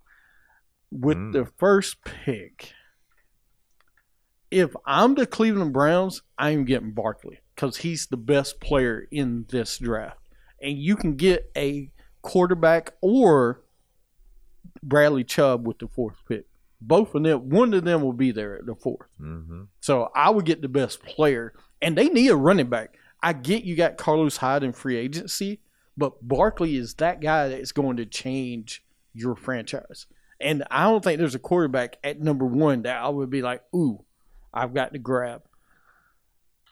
With 0.91 1.17
Mm. 1.19 1.33
the 1.33 1.47
first 1.59 2.05
pick, 2.05 2.73
if 4.51 4.75
I'm 4.85 5.15
the 5.15 5.27
Cleveland 5.27 5.73
Browns, 5.73 6.23
I'm 6.39 6.65
getting 6.65 6.93
Barkley 6.93 7.41
because 7.55 7.79
he's 7.79 8.07
the 8.07 8.17
best 8.17 8.61
player 8.61 9.07
in 9.11 9.47
this 9.49 9.79
draft. 9.79 10.21
And 10.63 10.79
you 10.79 10.97
can 10.97 11.17
get 11.17 11.51
a 11.57 11.91
quarterback 12.23 12.95
or 13.01 13.63
Bradley 14.83 15.25
Chubb 15.25 15.67
with 15.67 15.79
the 15.79 15.89
fourth 15.89 16.17
pick. 16.29 16.47
Both 16.81 17.15
of 17.15 17.23
them, 17.25 17.49
one 17.49 17.75
of 17.75 17.85
them 17.85 18.03
will 18.03 18.13
be 18.13 18.31
there 18.31 18.57
at 18.57 18.67
the 18.67 18.75
fourth. 18.77 19.09
mm-hmm. 19.21 19.65
So 19.81 20.11
I 20.15 20.31
would 20.31 20.45
get 20.45 20.63
the 20.63 20.69
best 20.69 21.03
player, 21.03 21.55
and 21.83 21.97
they 21.97 22.09
need 22.09 22.29
a 22.31 22.37
running 22.37 22.69
back. 22.69 22.97
I 23.23 23.33
get 23.33 23.65
you 23.65 23.75
got 23.75 23.97
Carlos 23.97 24.37
Hyde 24.37 24.63
in 24.63 24.73
free 24.73 24.97
agency, 24.97 25.61
but 25.97 26.27
Barkley 26.27 26.77
is 26.77 26.95
that 26.95 27.21
guy 27.21 27.49
that's 27.49 27.73
going 27.73 27.97
to 27.97 28.07
change 28.07 28.83
your 29.15 29.35
franchise. 29.35 30.07
And 30.41 30.65
I 30.71 30.85
don't 30.85 31.03
think 31.03 31.19
there's 31.19 31.35
a 31.35 31.39
quarterback 31.41 31.97
at 32.05 32.21
number 32.21 32.45
one 32.45 32.83
that 32.83 33.03
I 33.03 33.09
would 33.09 33.31
be 33.31 33.41
like, 33.43 33.63
ooh, 33.75 34.05
I've 34.53 34.75
got 34.75 34.93
to 34.93 34.99
grab. 34.99 35.43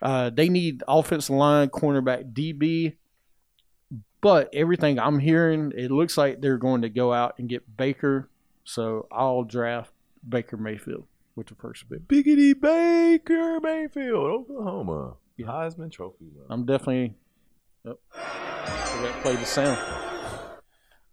Uh, 0.02 0.28
they 0.30 0.48
need 0.48 0.82
offensive 0.86 1.34
line, 1.34 1.70
cornerback, 1.70 2.32
DB. 2.34 2.96
But 4.20 4.50
everything 4.54 4.98
I'm 4.98 5.18
hearing, 5.18 5.72
it 5.76 5.90
looks 5.90 6.16
like 6.16 6.40
they're 6.40 6.58
going 6.58 6.82
to 6.82 6.88
go 6.88 7.12
out 7.12 7.38
and 7.38 7.48
get 7.48 7.76
Baker. 7.76 8.28
So 8.64 9.06
I'll 9.10 9.44
draft 9.44 9.92
Baker 10.26 10.56
Mayfield 10.56 11.06
with 11.36 11.48
the 11.48 11.54
first 11.54 11.88
pick. 11.88 12.06
Biggity 12.08 12.58
Baker 12.58 13.60
Mayfield, 13.60 14.50
Oklahoma. 14.50 15.14
Yeah. 15.36 15.46
Heisman 15.46 15.90
Trophy. 15.90 16.26
winner. 16.34 16.46
I'm 16.50 16.64
definitely. 16.64 17.14
I 18.66 19.02
got 19.02 19.14
to 19.14 19.22
play 19.22 19.36
the 19.36 19.44
sound. 19.44 19.78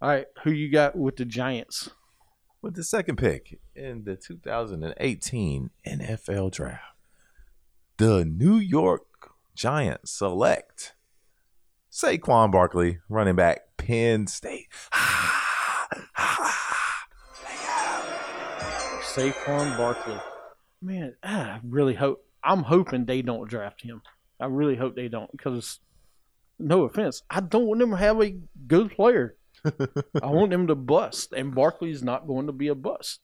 All 0.01 0.09
right, 0.09 0.25
who 0.43 0.51
you 0.51 0.71
got 0.71 0.97
with 0.97 1.17
the 1.17 1.25
Giants? 1.25 1.89
With 2.61 2.75
the 2.75 2.83
second 2.83 3.17
pick 3.17 3.59
in 3.75 4.03
the 4.03 4.15
2018 4.15 5.69
NFL 5.87 6.51
Draft, 6.51 6.83
the 7.97 8.25
New 8.25 8.57
York 8.57 9.03
Giants 9.55 10.11
select 10.11 10.93
Saquon 11.91 12.51
Barkley, 12.51 12.99
running 13.09 13.35
back, 13.35 13.77
Penn 13.77 14.25
State. 14.27 14.67
Saquon 19.03 19.75
Barkley. 19.75 20.15
Man, 20.81 21.15
I 21.21 21.59
really 21.63 21.95
hope. 21.95 22.25
I'm 22.43 22.63
hoping 22.63 23.05
they 23.05 23.21
don't 23.21 23.49
draft 23.49 23.81
him. 23.81 24.01
I 24.39 24.45
really 24.45 24.77
hope 24.77 24.95
they 24.95 25.09
don't 25.09 25.29
because, 25.31 25.79
no 26.59 26.83
offense, 26.83 27.23
I 27.29 27.39
don't 27.41 27.65
want 27.65 27.79
them 27.79 27.91
to 27.91 27.97
have 27.97 28.21
a 28.21 28.35
good 28.67 28.91
player. 28.91 29.35
I 29.65 30.27
want 30.27 30.51
them 30.51 30.67
to 30.67 30.75
bust, 30.75 31.33
and 31.33 31.53
Barkley's 31.53 32.03
not 32.03 32.27
going 32.27 32.47
to 32.47 32.53
be 32.53 32.67
a 32.67 32.75
bust. 32.75 33.21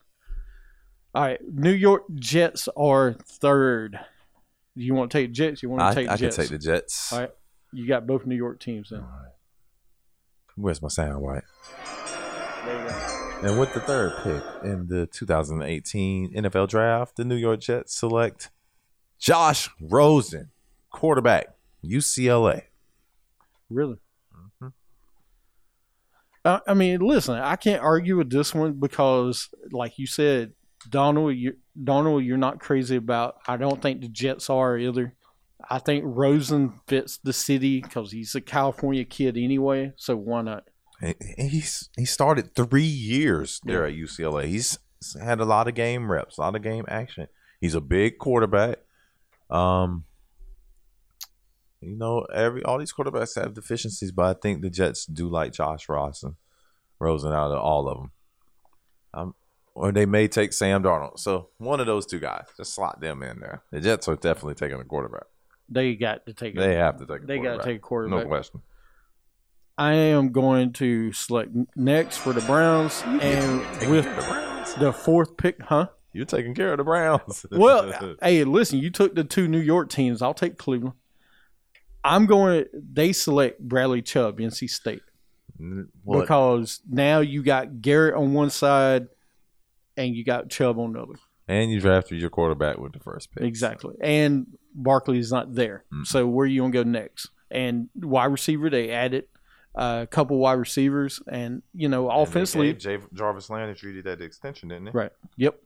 All 1.16 1.24
right, 1.24 1.40
New 1.52 1.72
York 1.72 2.04
Jets 2.16 2.68
are 2.78 3.14
third. 3.14 4.00
You 4.76 4.94
want 4.94 5.12
to 5.12 5.18
take 5.18 5.32
Jets? 5.32 5.64
You 5.64 5.70
want 5.70 5.82
I, 5.82 5.90
to 5.90 5.96
take 5.96 6.20
Jets? 6.20 6.38
I 6.38 6.44
can 6.44 6.50
take 6.50 6.60
the 6.62 6.64
Jets. 6.64 7.14
All 7.14 7.20
right, 7.22 7.32
you 7.74 7.88
got 7.88 8.06
both 8.06 8.26
New 8.26 8.36
York 8.36 8.60
teams 8.60 8.90
then. 8.90 9.04
Where's 10.56 10.82
my 10.82 10.90
sound 10.90 11.26
right? 11.26 11.44
There 12.66 12.84
you 12.84 12.90
go. 12.90 13.18
And 13.44 13.60
with 13.60 13.72
the 13.74 13.80
third 13.80 14.14
pick 14.24 14.44
in 14.64 14.88
the 14.88 15.06
2018 15.06 16.34
NFL 16.34 16.70
Draft, 16.70 17.18
the 17.18 17.24
New 17.24 17.36
York 17.36 17.60
Jets 17.60 17.96
select 17.96 18.50
Josh 19.20 19.70
Rosen, 19.80 20.50
quarterback, 20.92 21.56
UCLA. 21.86 22.64
Really? 23.70 23.98
Uh, 26.46 26.60
I 26.66 26.74
mean, 26.74 27.02
listen, 27.02 27.36
I 27.36 27.58
can't 27.58 27.84
argue 27.84 28.18
with 28.18 28.30
this 28.30 28.56
one 28.56 28.74
because, 28.74 29.50
like 29.72 30.00
you 30.00 30.08
said, 30.08 30.54
Donald, 30.90 31.36
you, 31.36 31.58
Donald, 31.82 32.24
you're 32.24 32.38
not 32.38 32.60
crazy 32.60 32.96
about. 32.96 33.36
I 33.48 33.58
don't 33.58 33.82
think 33.82 34.02
the 34.02 34.08
Jets 34.08 34.50
are 34.50 34.78
either. 34.78 35.14
I 35.70 35.80
think 35.80 36.04
Rosen 36.06 36.80
fits 36.88 37.18
the 37.18 37.34
city 37.34 37.82
because 37.82 38.12
he's 38.12 38.34
a 38.36 38.42
California 38.42 39.04
kid 39.04 39.36
anyway. 39.36 39.92
So 39.98 40.16
why 40.16 40.42
not? 40.42 40.64
He's 41.38 41.90
he 41.96 42.06
started 42.06 42.56
three 42.56 42.82
years 42.82 43.62
there 43.66 43.86
at 43.86 43.94
UCLA. 43.94 44.46
He's 44.46 44.80
had 45.22 45.40
a 45.40 45.46
lot 45.46 45.68
of 45.68 45.76
game 45.76 46.12
reps, 46.12 46.38
a 46.38 46.42
lot 46.42 46.56
of 46.56 46.64
game 46.64 46.86
action. 46.88 47.28
He's 47.60 47.76
a 47.76 47.82
big 47.82 48.18
quarterback. 48.18 48.80
Um, 49.50 50.06
you 51.82 51.96
know, 51.96 52.22
every 52.34 52.64
all 52.64 52.78
these 52.78 52.94
quarterbacks 52.94 53.42
have 53.42 53.54
deficiencies, 53.54 54.12
but 54.12 54.26
I 54.38 54.40
think 54.40 54.62
the 54.62 54.70
Jets 54.70 55.06
do 55.06 55.30
like 55.30 55.54
Josh 55.54 55.88
Rosen, 55.88 56.36
Rosen 57.00 57.34
out 57.34 57.52
of 57.52 57.60
all 57.60 57.88
of 57.88 57.98
them. 57.98 58.12
Um, 59.14 59.36
or 59.76 59.92
they 59.92 60.06
may 60.06 60.28
take 60.28 60.54
Sam 60.54 60.84
Darnold. 60.84 61.20
So 61.20 61.50
one 61.60 61.80
of 61.80 61.86
those 61.86 62.06
two 62.06 62.20
guys, 62.20 62.46
just 62.58 62.74
slot 62.74 63.00
them 63.00 63.22
in 63.22 63.40
there. 63.40 63.64
The 63.72 63.80
Jets 63.80 64.08
are 64.08 64.16
definitely 64.16 64.56
taking 64.56 64.80
a 64.80 64.84
quarterback. 64.84 65.26
They 65.70 65.96
got 65.96 66.26
to 66.26 66.34
take. 66.34 66.56
They 66.56 66.76
a, 66.76 66.80
have 66.80 66.98
to 66.98 67.06
take. 67.06 67.10
A 67.10 67.20
quarterback. 67.20 67.28
They 67.28 67.40
got 67.40 67.58
to 67.58 67.64
take 67.64 67.78
a 67.78 67.82
quarterback. 67.82 68.24
No 68.24 68.28
question. 68.28 68.62
I 69.78 69.94
am 69.94 70.32
going 70.32 70.74
to 70.74 71.14
select 71.14 71.52
next 71.76 72.18
for 72.18 72.34
the 72.34 72.42
Browns, 72.42 73.04
and 73.06 73.60
with 73.92 74.06
the 74.80 74.92
fourth 74.92 75.38
pick, 75.38 75.62
huh? 75.62 75.90
You're 76.14 76.26
taking 76.26 76.56
care 76.56 76.72
of 76.72 76.78
the 76.78 76.84
Browns. 76.84 77.46
Well, 77.52 78.16
hey, 78.24 78.44
listen, 78.44 78.80
you 78.80 78.90
took 78.90 79.14
the 79.14 79.24
two 79.24 79.48
New 79.48 79.60
York 79.60 79.90
teams. 79.92 80.24
I'll 80.24 80.34
take 80.34 80.58
Cleveland. 80.58 80.96
I'm 82.08 82.26
going. 82.26 82.66
They 82.74 83.12
select 83.14 83.60
Bradley 83.60 84.02
Chubb, 84.02 84.40
NC 84.40 84.70
State, 84.70 85.02
What? 86.04 86.22
because 86.22 86.82
now 86.90 87.20
you 87.20 87.44
got 87.44 87.82
Garrett 87.82 88.16
on 88.16 88.34
one 88.34 88.50
side, 88.50 89.08
and 89.96 90.16
you 90.16 90.24
got 90.24 90.50
Chubb 90.50 90.78
on 90.80 90.94
the 90.94 91.02
other. 91.02 91.14
and 91.48 91.72
you 91.72 91.80
drafted 91.80 92.20
your 92.20 92.30
quarterback 92.30 92.78
with 92.78 92.94
the 92.94 93.00
first 93.00 93.32
pick. 93.34 93.44
Exactly. 93.44 93.96
And 94.02 94.48
Barkley 94.76 95.18
is 95.20 95.32
not 95.32 95.54
there. 95.56 95.86
Mm. 95.94 96.06
So 96.06 96.28
where 96.28 96.44
are 96.44 96.48
you 96.48 96.62
going 96.62 96.72
to 96.74 96.84
go 96.84 96.90
next? 96.90 97.30
And 97.50 97.90
wide 97.96 98.26
receiver, 98.26 98.70
they 98.70 98.92
added 98.92 99.26
uh, 99.74 100.00
a 100.04 100.08
couple 100.08 100.38
wide 100.38 100.54
receivers. 100.60 101.22
And, 101.32 101.62
you 101.74 101.88
know, 101.88 102.10
offensively, 102.10 102.72
And 102.72 102.80
they 102.82 102.84
gave 102.98 103.02
J- 103.04 103.08
Jarvis 103.14 103.50
Landry 103.50 103.94
did 103.94 104.04
that 104.06 104.22
extension, 104.22 104.68
didn't 104.70 104.86
they? 104.86 104.92
right. 104.92 105.12
Yep. 105.38 105.58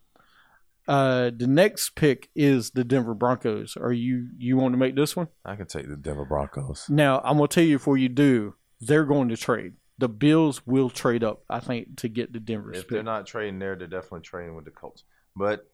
Uh, 0.87 1.31
the 1.35 1.47
next 1.47 1.95
pick 1.95 2.29
is 2.35 2.71
the 2.71 2.83
Denver 2.83 3.13
Broncos. 3.13 3.77
Are 3.77 3.93
you 3.93 4.29
you 4.37 4.57
want 4.57 4.73
to 4.73 4.77
make 4.77 4.95
this 4.95 5.15
one? 5.15 5.27
I 5.45 5.55
can 5.55 5.67
take 5.67 5.87
the 5.87 5.95
Denver 5.95 6.25
Broncos. 6.25 6.87
Now, 6.89 7.21
I'm 7.23 7.37
going 7.37 7.47
to 7.49 7.53
tell 7.55 7.63
you 7.63 7.77
before 7.77 7.97
you 7.97 8.09
do, 8.09 8.55
they're 8.79 9.05
going 9.05 9.29
to 9.29 9.37
trade. 9.37 9.73
The 9.99 10.09
Bills 10.09 10.65
will 10.65 10.89
trade 10.89 11.23
up, 11.23 11.43
I 11.49 11.59
think, 11.59 11.97
to 11.97 12.09
get 12.09 12.33
the 12.33 12.39
Denver 12.39 12.71
If 12.73 12.81
pick. 12.81 12.89
they're 12.89 13.03
not 13.03 13.27
trading 13.27 13.59
there, 13.59 13.75
they're 13.75 13.87
definitely 13.87 14.21
trading 14.21 14.55
with 14.55 14.65
the 14.65 14.71
Colts. 14.71 15.03
But 15.35 15.69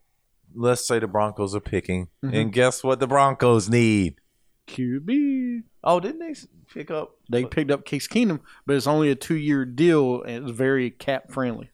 let's 0.54 0.86
say 0.86 1.00
the 1.00 1.08
Broncos 1.08 1.56
are 1.56 1.62
picking, 1.62 2.10
Mhm. 2.24 2.34
and 2.42 2.54
guess 2.54 2.84
what? 2.84 3.00
The 3.00 3.08
Broncos 3.08 3.70
need. 3.70 4.20
QB. 4.68 5.64
Oh, 5.84 6.00
didn't 6.02 6.20
they 6.20 6.36
pick 6.74 6.92
up? 6.92 7.16
They 7.32 7.46
picked 7.46 7.72
up 7.72 7.86
Case 7.86 8.08
Keenum, 8.08 8.42
but 8.66 8.76
it's 8.76 8.88
only 8.88 9.10
a 9.10 9.16
two 9.16 9.38
year 9.38 9.64
deal 9.64 10.22
and 10.24 10.44
it's 10.50 10.58
very 10.58 10.92
cap 10.92 11.32
friendly. 11.32 11.70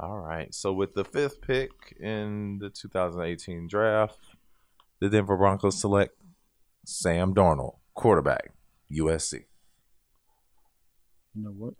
All 0.00 0.18
right. 0.18 0.54
So 0.54 0.72
with 0.72 0.94
the 0.94 1.04
fifth 1.04 1.40
pick 1.40 1.96
in 2.00 2.58
the 2.60 2.70
2018 2.70 3.66
draft, 3.66 4.18
the 5.00 5.08
Denver 5.08 5.36
Broncos 5.36 5.80
select 5.80 6.14
Sam 6.84 7.34
Darnold, 7.34 7.78
quarterback, 7.94 8.52
USC. 8.92 9.44
You 11.34 11.44
know 11.44 11.50
what? 11.50 11.74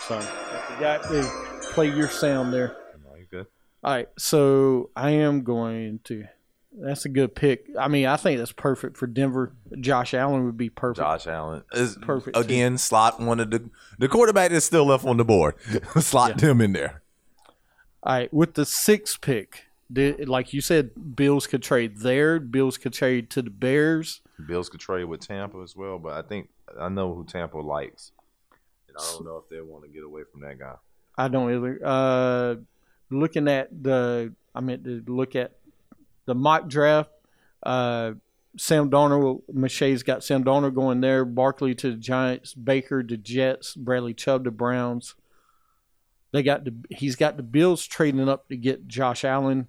Sorry. 0.00 0.24
I 0.24 0.74
forgot 0.74 1.02
to 1.04 1.72
play 1.72 1.88
your 1.88 2.08
sound 2.08 2.52
there. 2.52 2.76
No, 3.04 3.14
you 3.16 3.26
good? 3.30 3.46
All 3.82 3.94
right. 3.94 4.08
So 4.18 4.90
I 4.96 5.10
am 5.10 5.42
going 5.42 6.00
to. 6.04 6.24
That's 6.76 7.04
a 7.04 7.08
good 7.08 7.34
pick. 7.36 7.66
I 7.78 7.86
mean, 7.86 8.06
I 8.06 8.16
think 8.16 8.38
that's 8.38 8.52
perfect 8.52 8.96
for 8.96 9.06
Denver. 9.06 9.52
Josh 9.78 10.12
Allen 10.12 10.44
would 10.44 10.56
be 10.56 10.70
perfect. 10.70 11.04
Josh 11.04 11.26
Allen 11.26 11.62
is 11.72 11.96
Perfect, 12.02 12.36
again. 12.36 12.78
Slot 12.78 13.20
one 13.20 13.38
of 13.38 13.50
the 13.50 13.70
the 13.98 14.08
quarterback 14.08 14.50
that's 14.50 14.66
still 14.66 14.84
left 14.86 15.04
on 15.04 15.16
the 15.16 15.24
board. 15.24 15.54
slot 16.00 16.40
him 16.40 16.60
in 16.60 16.72
there. 16.72 17.02
All 18.02 18.14
right. 18.14 18.34
With 18.34 18.54
the 18.54 18.66
sixth 18.66 19.20
pick, 19.20 19.66
the, 19.88 20.24
like 20.24 20.52
you 20.52 20.60
said, 20.60 21.16
Bills 21.16 21.46
could 21.46 21.62
trade 21.62 21.98
there. 21.98 22.40
Bills 22.40 22.76
could 22.76 22.92
trade 22.92 23.30
to 23.30 23.42
the 23.42 23.50
Bears. 23.50 24.20
Bills 24.46 24.68
could 24.68 24.80
trade 24.80 25.04
with 25.04 25.20
Tampa 25.20 25.60
as 25.60 25.76
well, 25.76 25.98
but 25.98 26.12
I 26.12 26.22
think 26.22 26.48
I 26.78 26.88
know 26.88 27.14
who 27.14 27.24
Tampa 27.24 27.58
likes, 27.58 28.10
and 28.88 28.96
I 28.98 29.12
don't 29.12 29.24
know 29.24 29.36
if 29.36 29.48
they 29.48 29.60
want 29.60 29.84
to 29.84 29.88
get 29.90 30.02
away 30.02 30.22
from 30.30 30.40
that 30.40 30.58
guy. 30.58 30.74
I 31.16 31.28
don't 31.28 31.54
either. 31.54 31.80
Uh, 31.84 32.56
looking 33.10 33.46
at 33.46 33.68
the, 33.70 34.32
I 34.54 34.60
meant 34.60 34.84
to 34.84 35.04
look 35.06 35.36
at 35.36 35.52
the 36.26 36.34
mock 36.34 36.68
draft. 36.68 37.10
Uh, 37.62 38.12
Sam 38.56 38.90
Darnold, 38.90 39.42
McShay's 39.52 40.02
got 40.02 40.22
Sam 40.22 40.44
Darnold 40.44 40.74
going 40.74 41.00
there. 41.00 41.24
Barkley 41.24 41.74
to 41.76 41.90
the 41.90 41.96
Giants, 41.96 42.54
Baker 42.54 43.02
to 43.02 43.16
Jets, 43.16 43.74
Bradley 43.74 44.14
Chubb 44.14 44.44
to 44.44 44.50
Browns. 44.50 45.14
They 46.32 46.42
got 46.42 46.64
the 46.64 46.74
he's 46.90 47.16
got 47.16 47.36
the 47.36 47.42
Bills 47.42 47.86
trading 47.86 48.28
up 48.28 48.48
to 48.48 48.56
get 48.56 48.86
Josh 48.86 49.24
Allen. 49.24 49.68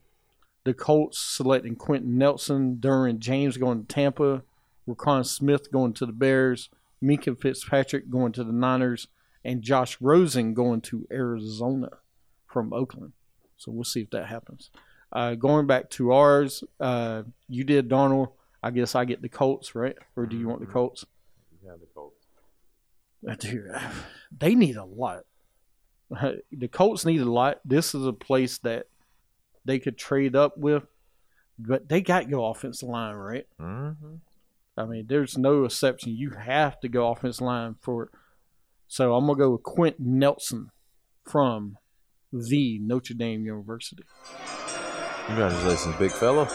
The 0.63 0.73
Colts 0.73 1.19
selecting 1.19 1.75
Quenton 1.75 2.17
Nelson, 2.17 2.77
Derwin 2.77 3.19
James 3.19 3.57
going 3.57 3.85
to 3.85 3.87
Tampa, 3.87 4.41
Roquan 4.87 5.25
Smith 5.25 5.71
going 5.71 5.93
to 5.93 6.07
the 6.07 6.11
Bears, 6.11 6.69
Minkah 7.03 7.39
Fitzpatrick 7.39 8.09
going 8.09 8.31
to 8.31 8.43
the 8.43 8.51
Niners, 8.51 9.07
and 9.43 9.61
Josh 9.61 9.97
Rosen 10.01 10.55
going 10.55 10.81
to 10.81 11.07
Arizona 11.11 11.89
from 12.47 12.73
Oakland. 12.73 13.13
So 13.57 13.71
we'll 13.71 13.83
see 13.83 14.01
if 14.01 14.09
that 14.09 14.25
happens. 14.27 14.71
Uh, 15.15 15.33
going 15.33 15.65
back 15.65 15.89
to 15.89 16.11
ours, 16.11 16.61
uh, 16.81 17.23
you 17.47 17.63
did 17.63 17.87
Darnold. 17.87 18.33
I 18.61 18.71
guess 18.71 18.95
I 18.95 19.05
get 19.05 19.21
the 19.21 19.29
Colts, 19.29 19.73
right? 19.73 19.95
Or 20.17 20.25
do 20.25 20.37
you 20.37 20.49
want 20.49 20.59
the 20.59 20.65
Colts? 20.65 21.05
Yeah, 21.63 21.71
the 21.79 21.87
Colts. 21.95 22.25
Dude, 23.39 23.71
they 24.37 24.55
need 24.55 24.75
a 24.75 24.83
lot. 24.83 25.23
The 26.51 26.67
Colts 26.67 27.05
need 27.05 27.21
a 27.21 27.31
lot. 27.31 27.61
This 27.65 27.95
is 27.95 28.05
a 28.05 28.13
place 28.13 28.57
that 28.59 28.87
they 29.63 29.79
could 29.79 29.97
trade 29.97 30.35
up 30.35 30.57
with, 30.57 30.83
but 31.57 31.87
they 31.89 32.01
got 32.01 32.29
your 32.29 32.51
offensive 32.51 32.89
line, 32.89 33.15
right? 33.15 33.47
Mm-hmm. 33.59 34.15
I 34.77 34.85
mean, 34.85 35.05
there's 35.07 35.37
no 35.37 35.63
exception. 35.63 36.15
You 36.15 36.31
have 36.31 36.79
to 36.81 36.89
go 36.89 37.09
offensive 37.09 37.45
line 37.45 37.75
for 37.81 38.03
it. 38.03 38.09
So 38.87 39.15
I'm 39.15 39.25
gonna 39.25 39.39
go 39.39 39.51
with 39.51 39.63
Quenton 39.63 40.19
Nelson 40.19 40.71
from 41.23 41.77
the 42.31 42.79
Notre 42.79 43.15
Dame 43.15 43.45
University. 43.45 44.03
Congratulations, 45.27 45.95
big 45.97 46.11
fella. 46.11 46.47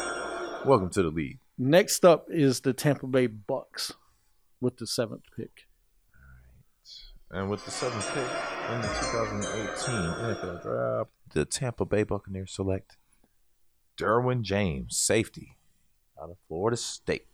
Welcome 0.65 0.91
to 0.91 1.03
the 1.03 1.09
league. 1.11 1.39
Next 1.59 2.05
up 2.05 2.27
is 2.31 2.61
the 2.61 2.73
Tampa 2.73 3.07
Bay 3.07 3.27
Bucks 3.27 3.93
with 4.61 4.77
the 4.77 4.87
seventh 4.87 5.25
pick. 5.37 5.67
And 7.33 7.51
with 7.51 7.65
the 7.65 7.71
seventh 7.71 8.07
pick 8.09 8.73
in 8.73 8.81
the 8.81 8.89
2018 8.89 9.95
NFL 10.35 10.63
draft, 10.63 11.11
the 11.33 11.45
Tampa 11.45 11.85
Bay 11.85 12.03
Buccaneers 12.05 12.53
select 12.53 12.97
Derwin 13.97 14.43
James, 14.43 14.97
safety, 14.99 15.57
out 16.21 16.31
of 16.31 16.37
Florida 16.49 16.77
State, 16.77 17.27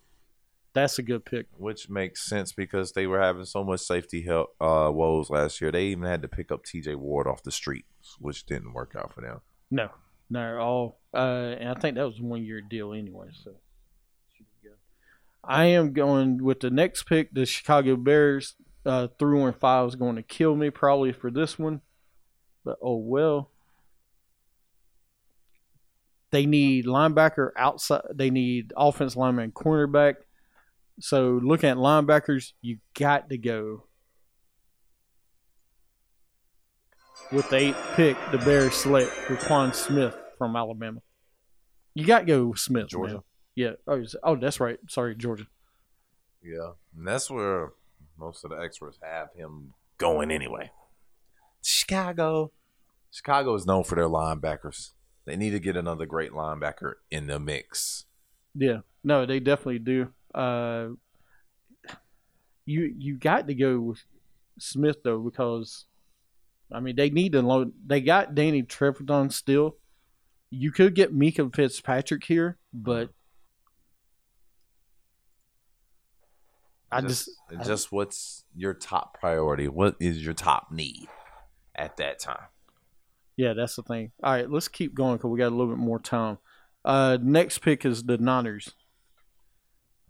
That's 0.73 0.97
a 0.99 1.03
good 1.03 1.23
pick. 1.25 1.47
which 1.57 1.89
makes 1.89 2.27
sense 2.27 2.51
because 2.51 2.91
they 2.93 3.07
were 3.07 3.21
having 3.21 3.45
so 3.45 3.63
much 3.63 3.81
safety 3.81 4.23
help 4.23 4.55
uh, 4.59 4.89
woes 4.93 5.29
last 5.29 5.61
year. 5.61 5.71
They 5.71 5.85
even 5.85 6.03
had 6.05 6.21
to 6.23 6.27
pick 6.27 6.51
up 6.51 6.63
T.J. 6.65 6.95
Ward 6.95 7.27
off 7.27 7.43
the 7.43 7.51
street, 7.51 7.85
which 8.19 8.45
didn't 8.45 8.73
work 8.73 8.95
out 8.97 9.13
for 9.13 9.21
them. 9.21 9.41
No, 9.71 9.89
no, 10.29 10.57
all. 10.59 10.99
Uh, 11.13 11.55
and 11.59 11.69
I 11.69 11.79
think 11.79 11.95
that 11.95 12.05
was 12.05 12.19
one 12.19 12.43
year 12.43 12.61
deal 12.61 12.93
anyway. 12.93 13.27
So 13.43 13.55
I 15.43 15.65
am 15.65 15.93
going 15.93 16.43
with 16.43 16.59
the 16.59 16.69
next 16.69 17.03
pick. 17.03 17.33
The 17.33 17.45
Chicago 17.45 17.95
Bears 17.95 18.55
uh, 18.85 19.07
three 19.17 19.41
and 19.41 19.55
five 19.55 19.87
is 19.87 19.95
going 19.95 20.17
to 20.17 20.23
kill 20.23 20.55
me 20.55 20.69
probably 20.69 21.13
for 21.13 21.31
this 21.31 21.57
one, 21.57 21.81
but 22.63 22.77
oh 22.81 22.97
well. 22.97 23.51
They 26.31 26.45
need 26.45 26.85
linebacker 26.85 27.51
outside. 27.55 28.01
They 28.13 28.29
need 28.29 28.73
offense 28.75 29.15
lineman 29.15 29.51
cornerback. 29.51 30.15
So 30.99 31.39
looking 31.41 31.69
at 31.69 31.77
linebackers, 31.77 32.51
you 32.61 32.79
got 32.93 33.29
to 33.29 33.37
go 33.37 33.83
with 37.31 37.49
the 37.49 37.57
eighth 37.57 37.91
pick. 37.95 38.17
The 38.31 38.37
Bears 38.39 38.73
select 38.75 39.11
Roquan 39.27 39.73
Smith 39.73 40.15
from 40.37 40.55
Alabama. 40.55 41.01
You 41.93 42.05
got 42.05 42.19
to 42.19 42.25
go 42.25 42.45
with 42.47 42.59
Smith, 42.59 42.89
Georgia. 42.89 43.13
man. 43.13 43.23
Yeah. 43.55 43.71
Oh, 43.87 44.03
oh, 44.23 44.35
that's 44.35 44.59
right. 44.59 44.77
Sorry, 44.87 45.15
Georgia. 45.15 45.47
Yeah, 46.43 46.73
and 46.95 47.07
that's 47.07 47.29
where 47.29 47.73
most 48.17 48.43
of 48.43 48.51
the 48.51 48.57
experts 48.57 48.99
have 49.01 49.29
him 49.35 49.73
going 49.97 50.31
anyway. 50.31 50.71
Chicago. 51.63 52.51
Chicago 53.11 53.55
is 53.55 53.65
known 53.65 53.83
for 53.83 53.95
their 53.95 54.07
linebackers. 54.07 54.91
They 55.25 55.35
need 55.35 55.51
to 55.51 55.59
get 55.59 55.75
another 55.75 56.05
great 56.05 56.31
linebacker 56.31 56.93
in 57.11 57.27
the 57.27 57.39
mix. 57.39 58.05
Yeah, 58.55 58.79
no, 59.03 59.25
they 59.25 59.39
definitely 59.39 59.79
do. 59.79 60.13
Uh, 60.33 60.89
you 62.65 62.93
you 62.97 63.17
got 63.17 63.47
to 63.47 63.53
go 63.53 63.79
with 63.79 64.03
Smith 64.59 64.97
though 65.03 65.19
because, 65.19 65.85
I 66.71 66.79
mean, 66.79 66.95
they 66.95 67.09
need 67.09 67.31
to 67.33 67.41
load. 67.41 67.71
They 67.85 68.01
got 68.01 68.35
Danny 68.35 68.63
Trevathan 68.63 69.31
still. 69.31 69.77
You 70.49 70.71
could 70.71 70.95
get 70.95 71.13
Minkah 71.13 71.53
Fitzpatrick 71.55 72.23
here, 72.23 72.57
but 72.73 73.09
I 76.91 77.01
just, 77.01 77.29
I- 77.57 77.63
just 77.63 77.91
what's 77.91 78.45
your 78.55 78.73
top 78.73 79.19
priority? 79.19 79.67
What 79.67 79.95
is 79.99 80.23
your 80.23 80.33
top 80.33 80.71
need 80.71 81.07
at 81.75 81.97
that 81.97 82.19
time? 82.19 82.45
yeah, 83.35 83.53
that's 83.53 83.75
the 83.75 83.83
thing. 83.83 84.11
All 84.23 84.31
right, 84.31 84.49
let's 84.49 84.67
keep 84.67 84.95
going 84.95 85.17
because 85.17 85.29
we 85.29 85.37
got 85.37 85.49
a 85.49 85.55
little 85.55 85.67
bit 85.67 85.77
more 85.77 85.99
time. 85.99 86.39
Uh, 86.83 87.17
next 87.21 87.59
pick 87.59 87.85
is 87.85 88.03
the 88.03 88.17
Niners. 88.17 88.73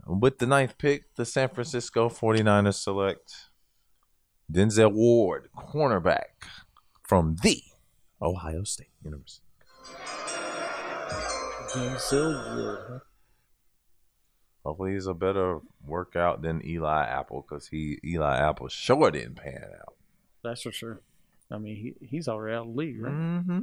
With 0.06 0.38
the 0.38 0.46
ninth 0.46 0.78
pick, 0.78 1.13
the 1.15 1.26
San 1.26 1.50
Francisco 1.50 2.08
49ers 2.08 2.76
select 2.76 3.46
Denzel 4.51 4.93
Ward, 4.93 5.49
cornerback 5.57 6.45
from 7.03 7.36
the 7.43 7.62
Ohio 8.21 8.63
State 8.63 8.91
University. 9.03 9.43
Denzel 11.73 12.55
Ward. 12.55 13.01
Hopefully, 14.63 14.93
he's 14.93 15.07
a 15.07 15.13
better 15.13 15.60
workout 15.86 16.41
than 16.41 16.65
Eli 16.65 17.05
Apple 17.05 17.45
because 17.47 17.67
he 17.67 17.99
Eli 18.03 18.38
Apple 18.38 18.67
sure 18.69 19.12
didn't 19.12 19.36
pan 19.36 19.65
out. 19.79 19.95
That's 20.43 20.62
for 20.62 20.71
sure. 20.71 21.01
I 21.51 21.57
mean, 21.57 21.75
he, 21.75 22.05
he's 22.05 22.27
already 22.27 22.55
out 22.55 22.67
of 22.67 22.73
the 22.73 22.77
league, 22.77 23.01
right? 23.01 23.13
Mm-hmm. 23.13 23.60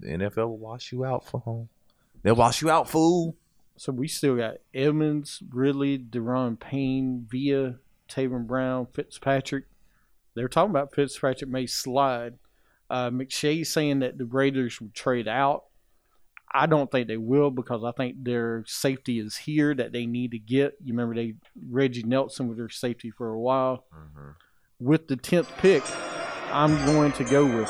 The 0.00 0.08
NFL 0.08 0.48
will 0.48 0.58
wash 0.58 0.92
you 0.92 1.04
out 1.04 1.24
for 1.24 1.40
home. 1.40 1.68
They'll 2.22 2.36
wash 2.36 2.62
you 2.62 2.70
out, 2.70 2.88
fool. 2.88 3.36
So 3.76 3.92
we 3.92 4.06
still 4.06 4.36
got 4.36 4.58
Edmunds, 4.72 5.42
Ridley, 5.50 5.98
Da'Ron 5.98 6.58
Payne, 6.58 7.26
Vea, 7.28 7.74
Taven 8.08 8.46
Bryan, 8.46 8.86
Fitzpatrick. 8.92 9.64
They're 10.34 10.48
talking 10.48 10.70
about 10.70 10.94
Fitzpatrick 10.94 11.50
may 11.50 11.66
slide. 11.66 12.34
Uh, 12.90 13.10
McShay 13.10 13.66
saying 13.66 14.00
that 14.00 14.18
the 14.18 14.26
Raiders 14.26 14.80
would 14.80 14.94
trade 14.94 15.28
out. 15.28 15.64
I 16.52 16.66
don't 16.66 16.90
think 16.90 17.08
they 17.08 17.16
will 17.16 17.50
because 17.50 17.82
I 17.82 17.90
think 17.92 18.22
their 18.22 18.62
safety 18.66 19.18
is 19.18 19.36
here 19.36 19.74
that 19.74 19.92
they 19.92 20.06
need 20.06 20.30
to 20.32 20.38
get. 20.38 20.74
You 20.84 20.92
remember 20.92 21.14
they 21.14 21.34
Reggie 21.68 22.04
Nelson 22.04 22.48
was 22.48 22.58
their 22.58 22.68
safety 22.68 23.10
for 23.10 23.30
a 23.30 23.40
while. 23.40 23.86
With 24.78 25.08
the 25.08 25.16
tenth 25.16 25.50
pick, 25.58 25.82
I'm 26.52 26.76
going 26.84 27.12
to 27.12 27.24
go 27.24 27.44
with 27.44 27.68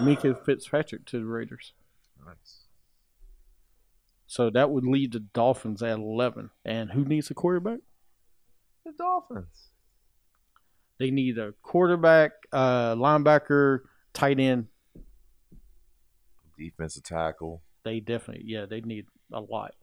Minkah 0.00 0.44
Fitzpatrick 0.44 1.06
to 1.06 1.18
the 1.18 1.24
Raiders. 1.24 1.72
Nice. 2.26 2.64
So 4.26 4.50
that 4.50 4.70
would 4.70 4.84
lead 4.84 5.12
the 5.12 5.20
Dolphins 5.20 5.82
at 5.82 5.98
eleven. 5.98 6.50
And 6.64 6.90
who 6.90 7.04
needs 7.04 7.30
a 7.30 7.34
quarterback? 7.34 7.78
The 8.84 8.92
Dolphins. 8.92 9.68
They 10.98 11.10
need 11.10 11.38
a 11.38 11.52
quarterback, 11.62 12.32
uh, 12.52 12.94
linebacker, 12.94 13.80
tight 14.14 14.40
end. 14.40 14.66
Defensive 16.58 17.02
tackle. 17.02 17.62
They 17.84 18.00
definitely, 18.00 18.44
yeah, 18.46 18.66
they 18.66 18.80
need 18.80 19.06
a 19.32 19.40
lot. 19.40 19.74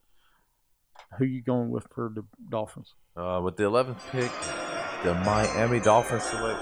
Who 1.18 1.26
you 1.26 1.42
going 1.42 1.70
with 1.70 1.88
for 1.94 2.12
the 2.14 2.24
Dolphins? 2.50 2.94
Uh, 3.16 3.42
with 3.44 3.58
the 3.58 3.64
11th 3.64 4.02
pick, 4.12 4.32
the 5.04 5.14
Miami 5.24 5.80
Dolphins 5.80 6.24
select 6.24 6.60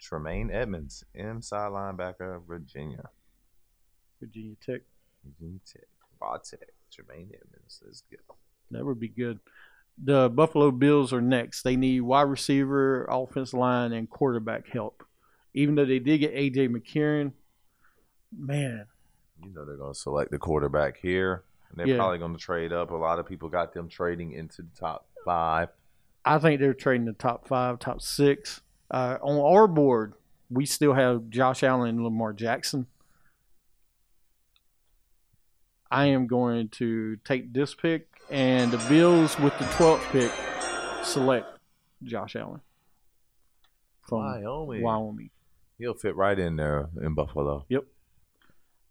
Tremaine 0.00 0.50
Edmunds, 0.50 1.04
inside 1.14 1.70
linebacker, 1.70 2.44
Virginia. 2.46 3.08
Virginia 4.20 4.56
Tech. 4.64 4.82
Virginia 5.24 5.60
Tech. 5.64 5.82
Tech. 6.44 6.68
Tremaine 6.92 7.30
Edmunds. 7.34 7.80
Let's 7.84 8.02
go. 8.10 8.34
That 8.72 8.84
would 8.84 8.98
be 8.98 9.08
good. 9.08 9.38
The 10.02 10.28
Buffalo 10.30 10.70
Bills 10.70 11.12
are 11.12 11.20
next. 11.20 11.62
They 11.62 11.76
need 11.76 12.00
wide 12.00 12.22
receiver, 12.22 13.04
offensive 13.10 13.58
line, 13.58 13.92
and 13.92 14.08
quarterback 14.08 14.68
help. 14.68 15.04
Even 15.54 15.74
though 15.74 15.84
they 15.84 15.98
did 15.98 16.18
get 16.18 16.34
AJ 16.34 16.68
McCarron, 16.68 17.32
man, 18.36 18.86
You 19.42 19.50
know 19.52 19.64
they're 19.64 19.76
going 19.76 19.92
to 19.92 19.98
select 19.98 20.30
the 20.30 20.38
quarterback 20.38 20.96
here. 20.98 21.42
And 21.70 21.78
they're 21.78 21.86
Yeah. 21.88 21.96
probably 21.96 22.18
going 22.18 22.32
to 22.34 22.38
trade 22.38 22.72
up. 22.72 22.90
A 22.90 22.94
lot 22.96 23.18
of 23.18 23.26
people 23.26 23.48
got 23.48 23.72
them 23.74 23.88
trading 23.88 24.32
into 24.32 24.62
the 24.62 24.68
top 24.78 25.06
five. 25.24 25.68
I 26.24 26.38
think 26.38 26.60
they're 26.60 26.74
trading 26.74 27.06
the 27.06 27.12
top 27.12 27.48
five, 27.48 27.78
top 27.78 28.00
six. 28.00 28.60
Uh, 28.90 29.18
on 29.22 29.38
our 29.40 29.66
board, 29.66 30.14
we 30.50 30.64
still 30.66 30.92
have 30.94 31.28
Josh 31.30 31.62
Allen 31.62 31.88
and 31.90 32.04
Lamar 32.04 32.32
Jackson. 32.32 32.86
I 35.90 36.06
am 36.06 36.26
going 36.26 36.68
to 36.70 37.16
take 37.24 37.52
this 37.52 37.74
pick, 37.74 38.11
and 38.32 38.72
the 38.72 38.78
Bills 38.88 39.38
with 39.38 39.56
the 39.58 39.64
12th 39.66 40.00
pick 40.10 40.32
select 41.04 41.46
Josh 42.02 42.34
Allen 42.34 42.60
from 44.08 44.18
Wyoming. 44.18 44.82
Wyoming. 44.82 45.30
He'll 45.78 45.94
fit 45.94 46.16
right 46.16 46.38
in 46.38 46.56
there 46.56 46.88
in 47.00 47.14
Buffalo. 47.14 47.66
Yep. 47.68 47.84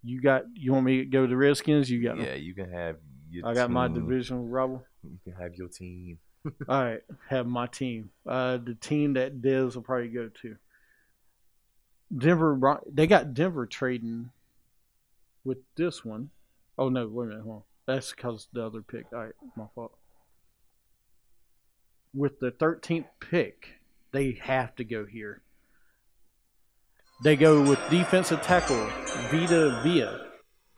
You 0.03 0.21
got? 0.21 0.43
You 0.53 0.73
want 0.73 0.85
me 0.85 0.97
to 0.99 1.05
go 1.05 1.21
to 1.23 1.27
the 1.27 1.37
Redskins? 1.37 1.89
You 1.89 2.03
got? 2.03 2.17
them. 2.17 2.25
Yeah, 2.25 2.35
you 2.35 2.53
can 2.53 2.71
have 2.71 2.97
your 3.29 3.47
I 3.47 3.53
got 3.53 3.69
my 3.71 3.87
team. 3.87 3.95
divisional 3.95 4.45
rival. 4.45 4.83
You 5.03 5.19
can 5.23 5.41
have 5.41 5.55
your 5.55 5.67
team. 5.67 6.19
All 6.69 6.83
right, 6.83 7.01
have 7.29 7.45
my 7.45 7.67
team. 7.67 8.09
Uh, 8.27 8.57
the 8.57 8.73
team 8.75 9.13
that 9.13 9.41
Dez 9.41 9.75
will 9.75 9.83
probably 9.83 10.07
go 10.07 10.29
to. 10.41 10.55
Denver. 12.15 12.81
They 12.91 13.07
got 13.07 13.33
Denver 13.33 13.65
trading 13.67 14.31
with 15.43 15.59
this 15.75 16.03
one. 16.03 16.29
Oh 16.77 16.89
no! 16.89 17.07
Wait 17.07 17.25
a 17.25 17.27
minute. 17.29 17.43
Hold 17.43 17.55
on. 17.57 17.61
That's 17.91 18.13
because 18.13 18.47
the 18.53 18.65
other 18.65 18.81
pick. 18.81 19.05
All 19.11 19.19
right, 19.19 19.33
my 19.57 19.65
fault. 19.75 19.91
With 22.13 22.39
the 22.39 22.51
thirteenth 22.51 23.07
pick, 23.19 23.81
they 24.13 24.39
have 24.41 24.75
to 24.77 24.85
go 24.85 25.05
here. 25.05 25.41
They 27.21 27.35
go 27.35 27.61
with 27.61 27.79
defensive 27.89 28.41
tackle 28.41 28.87
Vita 29.29 29.81
Vea 29.83 30.07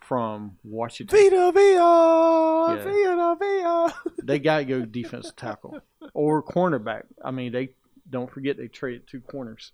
from 0.02 0.58
Washington. 0.64 1.18
Vita 1.18 1.52
Vea! 1.54 1.76
Yeah. 1.76 2.84
Vita 2.84 3.38
Vea! 3.40 4.14
they 4.24 4.40
got 4.40 4.58
to 4.58 4.66
go 4.66 4.84
defensive 4.84 5.36
tackle 5.36 5.80
or 6.16 6.44
cornerback. 6.44 7.04
I 7.24 7.30
mean, 7.30 7.52
they 7.52 7.70
don't 8.10 8.32
forget 8.32 8.58
they 8.58 8.68
traded 8.68 9.08
two 9.08 9.22
corners. 9.22 9.72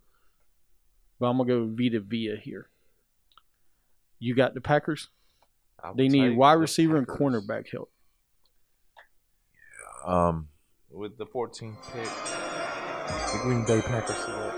But 1.21 1.27
I'm 1.27 1.37
gonna 1.37 1.47
go 1.47 1.69
Vita 1.73 2.01
Vea 2.01 2.35
here. 2.35 2.69
You 4.19 4.35
got 4.35 4.53
the 4.53 4.61
Packers. 4.61 5.07
They 5.95 6.07
need 6.07 6.35
wide 6.35 6.55
the 6.55 6.59
receiver 6.59 6.97
and 6.97 7.07
cornerback 7.07 7.69
help. 7.71 7.91
Um, 10.05 10.47
with 10.91 11.17
the 11.17 11.25
14th 11.25 11.75
pick, 11.91 12.09
the 13.33 13.39
Green 13.43 13.65
Bay 13.65 13.81
Packers 13.81 14.15
select 14.17 14.57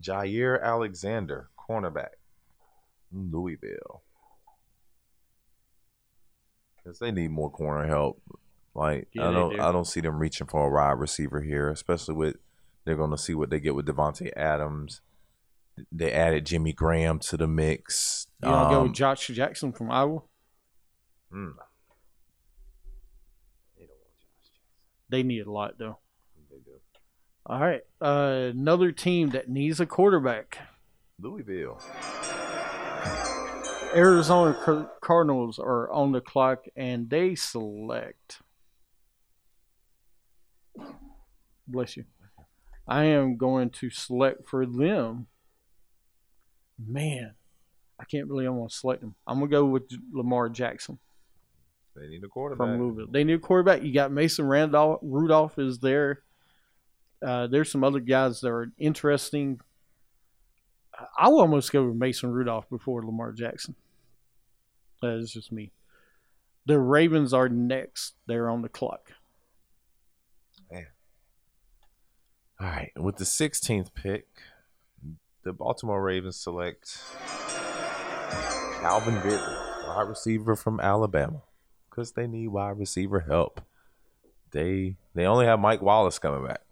Jaire 0.00 0.62
Alexander, 0.62 1.48
cornerback, 1.56 2.16
Louisville. 3.12 4.02
Because 6.76 6.98
they 6.98 7.12
need 7.12 7.30
more 7.30 7.50
corner 7.50 7.86
help. 7.86 8.20
Like 8.74 9.08
Yeah, 9.12 9.28
I 9.28 9.32
don't, 9.32 9.56
do. 9.56 9.62
I 9.62 9.70
don't 9.70 9.86
see 9.86 10.00
them 10.00 10.18
reaching 10.18 10.46
for 10.46 10.66
a 10.66 10.70
wide 10.70 10.98
receiver 10.98 11.42
here, 11.42 11.68
especially 11.68 12.14
with 12.14 12.36
they're 12.84 12.96
going 12.96 13.10
to 13.10 13.18
see 13.18 13.34
what 13.34 13.50
they 13.50 13.60
get 13.60 13.74
with 13.74 13.86
Davante 13.86 14.30
Adams. 14.36 15.00
They 15.90 16.12
added 16.12 16.46
Jimmy 16.46 16.72
Graham 16.72 17.18
to 17.20 17.36
the 17.36 17.46
mix. 17.46 18.26
You 18.42 18.48
want 18.50 18.68
to 18.70 18.74
go 18.74 18.80
Um, 18.80 18.88
with 18.88 18.94
Josh 18.96 19.26
Jackson 19.28 19.72
from 19.72 19.90
Iowa? 19.90 20.20
mm, 21.32 21.54
They 25.08 25.22
need 25.22 25.46
a 25.46 25.50
lot 25.52 25.78
though. 25.78 25.98
They 26.50 26.56
do. 26.58 26.80
All 27.44 27.60
right, 27.60 27.82
uh, 28.00 28.50
another 28.52 28.92
team 28.92 29.30
that 29.30 29.48
needs 29.48 29.78
a 29.80 29.86
quarterback. 29.86 30.58
Louisville. 31.20 31.78
Arizona 33.94 34.88
Cardinals 35.02 35.58
are 35.58 35.90
on 35.90 36.12
the 36.12 36.20
clock, 36.22 36.64
and 36.74 37.10
they 37.10 37.34
select. 37.34 38.40
Bless 41.68 41.96
you. 41.98 42.04
I 42.88 43.04
am 43.04 43.36
going 43.36 43.68
to 43.70 43.90
select 43.90 44.48
for 44.48 44.64
them. 44.64 45.26
Man, 46.78 47.34
I 48.02 48.04
can't 48.04 48.26
believe 48.28 48.48
I'm 48.48 48.68
to 48.68 48.74
select 48.74 49.00
them. 49.00 49.14
I'm 49.26 49.38
going 49.38 49.50
to 49.50 49.56
go 49.56 49.64
with 49.64 49.84
Lamar 50.12 50.48
Jackson 50.48 50.98
They 51.94 52.08
need 52.08 52.24
a 52.24 52.28
quarterback. 52.28 52.66
from 52.66 52.80
Louisville. 52.80 53.06
They 53.10 53.22
need 53.22 53.34
a 53.34 53.38
quarterback. 53.38 53.82
You 53.84 53.94
got 53.94 54.10
Mason 54.10 54.44
Randolph. 54.46 54.98
Rudolph 55.02 55.56
is 55.58 55.78
there. 55.78 56.22
Uh, 57.24 57.46
there's 57.46 57.70
some 57.70 57.84
other 57.84 58.00
guys 58.00 58.40
that 58.40 58.48
are 58.48 58.72
interesting. 58.78 59.60
I- 60.98 61.06
I 61.16 61.28
will 61.28 61.40
almost 61.40 61.70
go 61.72 61.86
with 61.86 61.94
Mason 61.96 62.32
Rudolph 62.32 62.68
before 62.68 63.04
Lamar 63.04 63.30
Jackson. 63.32 63.76
That 65.00 65.18
is 65.18 65.32
just 65.32 65.52
me. 65.52 65.70
The 66.66 66.78
Ravens 66.80 67.32
are 67.32 67.48
next. 67.48 68.14
They're 68.26 68.50
on 68.50 68.62
the 68.62 68.68
clock. 68.68 69.12
Man. 70.70 70.86
All 72.60 72.66
right, 72.66 72.92
with 72.96 73.16
the 73.16 73.24
16th 73.24 73.94
pick, 73.94 74.26
the 75.44 75.52
Baltimore 75.52 76.00
Ravens 76.02 76.36
select 76.40 76.98
Calvin 78.80 79.20
Ridley, 79.20 79.56
wide 79.86 80.08
receiver 80.08 80.56
from 80.56 80.80
Alabama, 80.80 81.42
because 81.90 82.12
they 82.12 82.26
need 82.26 82.48
wide 82.48 82.78
receiver 82.78 83.20
help. 83.20 83.60
They 84.50 84.96
they 85.14 85.24
only 85.26 85.46
have 85.46 85.60
Mike 85.60 85.82
Wallace 85.82 86.18
coming 86.18 86.46
back. 86.46 86.62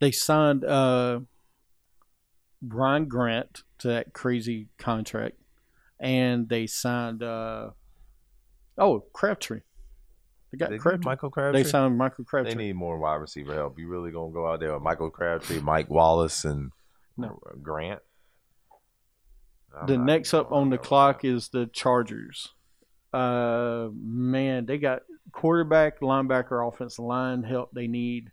They 0.00 0.12
signed 0.12 0.64
uh, 0.64 1.20
Brian 2.62 3.06
Grant 3.06 3.64
to 3.78 3.88
that 3.88 4.12
crazy 4.12 4.68
contract, 4.78 5.36
and 5.98 6.48
they 6.48 6.66
signed 6.66 7.22
uh, 7.22 7.70
oh 8.76 9.00
Crabtree. 9.12 9.60
They 10.52 10.58
got 10.58 10.70
They 10.70 10.78
Crabtree. 10.78 11.04
Michael 11.04 11.30
Crabtree. 11.30 11.62
They 11.62 11.68
signed 11.68 11.98
Michael 11.98 12.24
Crabtree. 12.24 12.54
They 12.54 12.58
need 12.58 12.76
more 12.76 12.98
wide 12.98 13.16
receiver 13.16 13.54
help. 13.54 13.78
You 13.78 13.88
really 13.88 14.10
gonna 14.12 14.32
go 14.32 14.46
out 14.50 14.60
there 14.60 14.72
with 14.72 14.82
Michael 14.82 15.10
Crabtree, 15.10 15.60
Mike 15.60 15.90
Wallace, 15.90 16.44
and 16.44 16.70
No. 17.16 17.38
Grant? 17.62 18.00
I'm 19.76 19.86
the 19.86 19.98
next 19.98 20.34
up 20.34 20.52
on 20.52 20.70
the 20.70 20.78
clock 20.78 21.22
that. 21.22 21.28
is 21.28 21.48
the 21.48 21.66
Chargers. 21.66 22.52
Uh, 23.12 23.88
man, 23.92 24.66
they 24.66 24.78
got 24.78 25.02
quarterback, 25.32 26.00
linebacker, 26.00 26.66
offensive 26.66 27.04
line 27.04 27.42
help 27.42 27.70
they 27.72 27.86
need. 27.86 28.30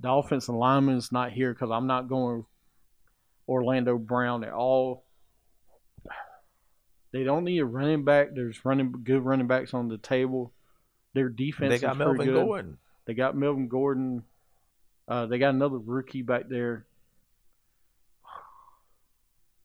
The 0.00 0.10
offensive 0.10 0.54
lineman's 0.54 1.12
not 1.12 1.32
here 1.32 1.52
because 1.52 1.70
I'm 1.70 1.86
not 1.86 2.08
going 2.08 2.44
Orlando 3.48 3.98
Brown 3.98 4.44
at 4.44 4.52
all. 4.52 5.04
They 7.12 7.24
don't 7.24 7.44
need 7.44 7.60
a 7.60 7.64
running 7.64 8.04
back. 8.04 8.34
There's 8.34 8.64
running 8.64 8.92
good 9.04 9.24
running 9.24 9.46
backs 9.46 9.72
on 9.72 9.88
the 9.88 9.96
table. 9.96 10.52
Their 11.14 11.28
defense 11.30 11.70
They 11.70 11.76
is 11.76 11.80
got 11.80 11.96
pretty 11.96 12.10
Melvin 12.10 12.26
good. 12.26 12.44
Gordon. 12.46 12.78
They 13.06 13.14
got 13.14 13.36
Melvin 13.36 13.68
Gordon. 13.68 14.24
Uh, 15.08 15.26
they 15.26 15.38
got 15.38 15.54
another 15.54 15.78
rookie 15.78 16.22
back 16.22 16.48
there. 16.48 16.84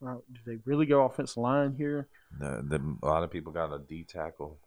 Uh, 0.06 0.16
do 0.32 0.40
they 0.46 0.58
really 0.66 0.86
go 0.86 1.06
offensive 1.06 1.38
line 1.38 1.76
here? 1.78 2.08
The, 2.40 2.64
the, 2.68 2.98
a 3.04 3.06
lot 3.06 3.24
of 3.24 3.32
people 3.32 3.52
got 3.52 3.74
a 3.74 3.80
D 3.80 4.04
tackle, 4.04 4.58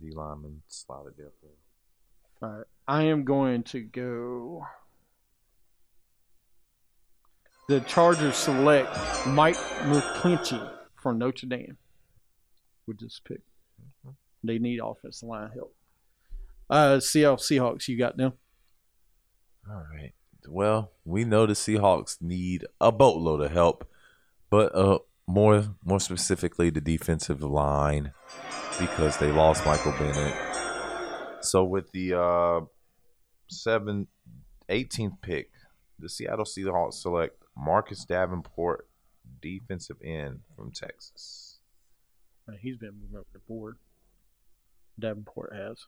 D 0.00 0.10
lineman 0.12 0.62
slotted 0.68 1.14
there. 1.16 1.32
All 2.42 2.48
right. 2.48 2.66
I 2.86 3.02
am 3.04 3.24
going 3.24 3.62
to 3.64 3.80
go. 3.80 4.66
The 7.68 7.80
Chargers 7.80 8.36
select 8.36 8.94
Mike 9.26 9.56
McGlinchey 9.56 10.70
from 11.02 11.18
Notre 11.18 11.46
Dame 11.46 11.78
with 12.86 13.00
this 13.00 13.20
pick. 13.26 13.40
They 14.42 14.58
need 14.58 14.80
offensive 14.84 15.28
line 15.28 15.50
help. 15.54 15.74
Uh, 16.68 17.00
Seattle 17.00 17.38
Seahawks, 17.38 17.88
you 17.88 17.96
got 17.96 18.16
them. 18.16 18.34
All 19.68 19.84
right. 19.92 20.12
Well, 20.46 20.92
we 21.06 21.24
know 21.24 21.46
the 21.46 21.54
Seahawks 21.54 22.20
need 22.20 22.66
a 22.80 22.92
boatload 22.92 23.40
of 23.40 23.50
help, 23.50 23.88
but 24.50 24.74
uh, 24.74 24.98
more 25.26 25.64
more 25.84 26.00
specifically 26.00 26.70
the 26.70 26.80
defensive 26.80 27.42
line 27.42 28.12
because 28.78 29.16
they 29.18 29.30
lost 29.30 29.64
Michael 29.64 29.92
Bennett. 29.92 30.34
So 31.40 31.64
with 31.64 31.92
the 31.92 32.18
uh, 32.18 32.60
seven, 33.48 34.08
18th 34.68 35.20
pick, 35.20 35.50
the 35.98 36.08
Seattle 36.08 36.44
Seahawks 36.44 36.94
select 36.94 37.42
Marcus 37.56 38.04
Davenport, 38.04 38.88
defensive 39.40 39.96
end 40.02 40.40
from 40.56 40.72
Texas. 40.72 41.58
He's 42.60 42.76
been 42.76 42.92
moving 43.00 43.18
up 43.18 43.26
the 43.32 43.38
board. 43.38 43.76
Davenport 44.98 45.54
has. 45.54 45.86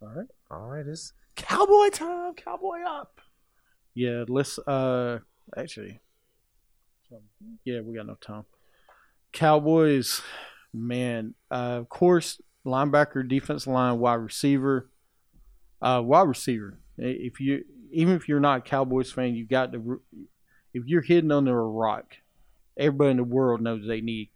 All 0.00 0.08
right. 0.08 0.26
All 0.50 0.68
right, 0.68 0.86
it's 0.86 1.12
Cowboy 1.36 1.88
time. 1.88 2.34
Cowboy 2.34 2.80
up. 2.86 3.20
Yeah, 3.94 4.24
let's 4.28 4.58
uh 4.60 5.20
actually 5.56 6.00
so, 7.08 7.20
yeah, 7.64 7.80
we 7.80 7.94
got 7.94 8.06
no 8.06 8.16
time. 8.20 8.44
Cowboys, 9.32 10.22
man, 10.72 11.34
uh 11.50 11.78
of 11.80 11.88
course, 11.88 12.40
linebacker, 12.66 13.28
defensive 13.28 13.72
line, 13.72 13.98
wide 13.98 14.14
receiver. 14.14 14.90
Uh 15.82 16.02
wide 16.04 16.28
receiver. 16.28 16.78
If 16.98 17.40
you 17.40 17.64
even 17.92 18.14
if 18.14 18.28
you're 18.28 18.40
not 18.40 18.58
a 18.58 18.62
Cowboys 18.62 19.12
fan, 19.12 19.34
you 19.34 19.46
got 19.46 19.72
to 19.72 20.00
if 20.72 20.84
you're 20.86 21.02
hidden 21.02 21.30
under 21.30 21.58
a 21.58 21.68
rock, 21.68 22.16
everybody 22.76 23.12
in 23.12 23.16
the 23.18 23.24
world 23.24 23.60
knows 23.60 23.86
they 23.86 24.00
need 24.00 24.30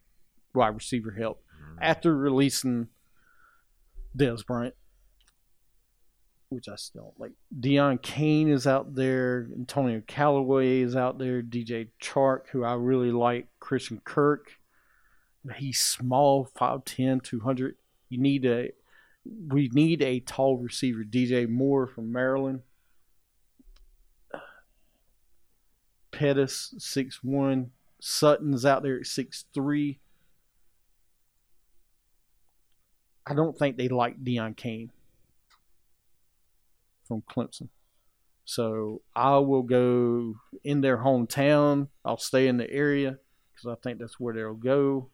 wide 0.53 0.75
receiver 0.75 1.11
help. 1.11 1.43
After 1.81 2.15
releasing 2.15 2.87
Dez 4.17 4.45
Bryant, 4.45 4.75
which 6.49 6.67
I 6.67 6.75
still 6.75 7.13
like. 7.17 7.31
Deon 7.57 8.01
Cain 8.01 8.49
is 8.49 8.65
out 8.65 8.95
there. 8.95 9.47
Antonio 9.55 10.01
Callaway 10.07 10.81
is 10.81 10.95
out 10.95 11.19
there. 11.19 11.41
DJ 11.41 11.89
Chark, 12.01 12.47
who 12.51 12.63
I 12.63 12.73
really 12.73 13.11
like. 13.11 13.47
Christian 13.59 14.01
Kirk. 14.03 14.53
He's 15.55 15.79
small, 15.79 16.49
5'10", 16.59 17.23
200. 17.23 17.75
You 18.09 18.17
need 18.17 18.45
a 18.45 18.69
we 19.47 19.69
need 19.73 20.01
a 20.01 20.19
tall 20.21 20.57
receiver. 20.57 21.03
DJ 21.03 21.47
Moore 21.47 21.87
from 21.87 22.11
Maryland. 22.11 22.61
Pettis, 26.11 26.73
six 26.79 27.23
one. 27.23 27.71
Sutton's 28.01 28.65
out 28.65 28.81
there 28.81 28.99
at 28.99 29.05
six 29.05 29.45
three. 29.53 29.99
I 33.25 33.35
don't 33.35 33.57
think 33.57 33.77
they 33.77 33.87
like 33.87 34.23
Deon 34.23 34.57
Cain 34.57 34.89
from 37.09 37.23
Clemson. 37.29 37.67
So 38.45 39.01
I 39.13 39.37
will 39.39 39.63
go 39.63 40.35
in 40.63 40.79
their 40.79 40.99
hometown. 40.99 41.89
I'll 42.05 42.17
stay 42.17 42.47
in 42.47 42.55
the 42.55 42.71
area 42.71 43.17
because 43.51 43.67
I 43.67 43.75
think 43.83 43.99
that's 43.99 44.17
where 44.19 44.33
they'll 44.33 44.53
go. 44.53 45.09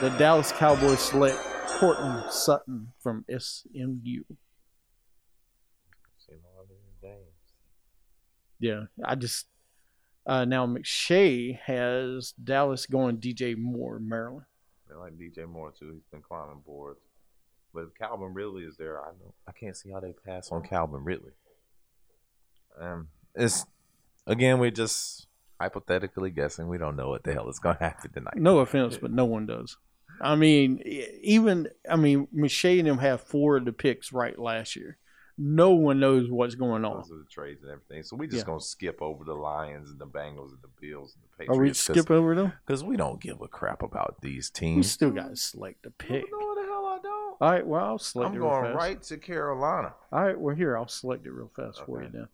The 0.00 0.10
Dallas 0.10 0.52
Cowboys 0.52 1.00
select 1.00 1.38
Courtland 1.66 2.30
Sutton 2.30 2.92
from 3.00 3.24
SMU. 3.30 4.24
Yeah, 8.60 8.84
I 9.04 9.16
just 9.16 9.46
uh, 10.24 10.44
now 10.44 10.66
McShay 10.66 11.58
has 11.60 12.32
Dallas 12.32 12.86
going 12.86 13.16
DJ 13.18 13.56
Moore, 13.56 13.98
Maryland. 13.98 14.46
They 14.88 14.94
like 14.94 15.14
DJ 15.14 15.48
Moore 15.48 15.72
too. 15.76 15.94
He's 15.94 16.04
been 16.12 16.22
climbing 16.22 16.62
boards. 16.64 17.00
But 17.74 17.84
if 17.84 17.94
Calvin 17.98 18.34
Ridley 18.34 18.64
is 18.64 18.76
there, 18.76 19.00
I 19.00 19.06
don't. 19.06 19.34
I 19.48 19.52
can't 19.52 19.76
see 19.76 19.90
how 19.90 20.00
they 20.00 20.12
pass 20.26 20.50
on 20.52 20.62
Calvin 20.62 21.04
Ridley. 21.04 21.32
Um, 22.80 23.08
it's 23.34 23.64
again 24.26 24.58
we're 24.58 24.70
just 24.70 25.26
hypothetically 25.60 26.30
guessing. 26.30 26.68
We 26.68 26.78
don't 26.78 26.96
know 26.96 27.08
what 27.08 27.24
the 27.24 27.32
hell 27.32 27.48
is 27.48 27.58
going 27.58 27.76
to 27.76 27.84
happen 27.84 28.12
tonight. 28.12 28.36
No 28.36 28.58
offense, 28.58 28.98
but 29.00 29.10
no 29.10 29.24
one 29.24 29.46
does. 29.46 29.76
I 30.20 30.36
mean, 30.36 30.80
even 31.22 31.68
I 31.88 31.96
mean, 31.96 32.28
Michelle 32.32 32.78
and 32.78 32.88
them 32.88 32.98
have 32.98 33.20
four 33.22 33.56
of 33.56 33.64
the 33.64 33.72
picks 33.72 34.12
right 34.12 34.38
last 34.38 34.76
year. 34.76 34.98
No 35.38 35.70
one 35.70 35.98
knows 35.98 36.30
what's 36.30 36.54
going 36.54 36.84
on. 36.84 36.98
Those 36.98 37.10
are 37.10 37.18
the 37.18 37.24
trades 37.30 37.62
and 37.62 37.72
everything. 37.72 38.02
So 38.02 38.16
we 38.16 38.26
just 38.28 38.40
Yeah. 38.42 38.44
gonna 38.46 38.60
skip 38.60 39.00
over 39.00 39.24
the 39.24 39.32
Lions 39.34 39.88
and 39.90 39.98
the 39.98 40.06
Bengals 40.06 40.50
and 40.50 40.58
the 40.62 40.68
Bills 40.80 41.14
and 41.16 41.24
the 41.24 41.28
Patriots. 41.38 41.88
Are 41.88 41.92
we 41.92 41.96
skip 41.96 42.10
over 42.10 42.34
them? 42.34 42.52
because 42.66 42.84
we 42.84 42.96
don't 42.98 43.18
give 43.20 43.40
a 43.40 43.48
crap 43.48 43.82
about 43.82 44.18
these 44.20 44.50
teams. 44.50 44.76
We 44.76 44.82
still 44.82 45.10
got 45.10 45.28
to 45.30 45.36
select 45.36 45.82
the 45.84 45.90
pick. 45.90 46.24
No, 46.30 46.38
the 46.38 46.40
hell 46.40 46.40
I 46.40 46.44
don't. 46.44 46.51
All 47.40 47.50
right, 47.50 47.66
well, 47.66 47.84
I'll 47.84 47.98
select 47.98 48.30
I'm 48.30 48.36
it 48.36 48.40
real 48.40 48.50
going 48.50 48.74
right 48.74 49.02
to 49.02 49.16
Carolina. 49.16 49.94
All 50.12 50.22
right, 50.22 50.38
well, 50.38 50.54
here, 50.54 50.76
I'll 50.76 50.86
select 50.88 51.26
it 51.26 51.32
real 51.32 51.50
fast 51.56 51.80
for 51.84 52.00
you 52.02 52.08
Okay. 52.08 52.18
now. 52.18 52.28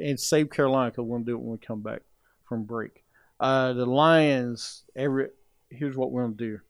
And 0.00 0.18
save 0.18 0.50
Carolina 0.50 0.90
because 0.90 1.04
we'll 1.04 1.20
do 1.20 1.34
it 1.34 1.40
when 1.40 1.52
we 1.52 1.58
come 1.58 1.80
back 1.80 2.02
from 2.48 2.64
break. 2.64 3.04
Uh, 3.38 3.72
the 3.72 3.86
Lions, 3.86 4.82
every 4.94 5.28
here's 5.70 5.96
what 5.96 6.10
we're 6.10 6.22
going 6.22 6.36
to 6.36 6.44
do. 6.44 6.60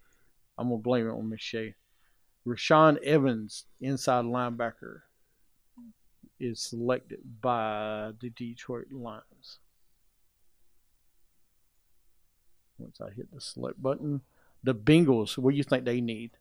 I'm 0.58 0.68
going 0.68 0.80
to 0.80 0.82
blame 0.82 1.06
it 1.06 1.12
on 1.12 1.28
Michelle. 1.28 1.70
Rashaan 2.46 3.02
Evans, 3.02 3.64
inside 3.80 4.24
linebacker, 4.24 5.00
is 6.40 6.60
selected 6.60 7.20
by 7.40 8.12
the 8.20 8.30
Detroit 8.30 8.86
Lions. 8.90 9.58
Once 12.78 13.00
I 13.00 13.10
hit 13.14 13.32
the 13.32 13.40
select 13.40 13.82
button, 13.82 14.20
the 14.62 14.74
Bengals, 14.74 15.38
what 15.38 15.52
do 15.52 15.56
you 15.56 15.62
think 15.64 15.84
they 15.84 16.00
need? 16.00 16.32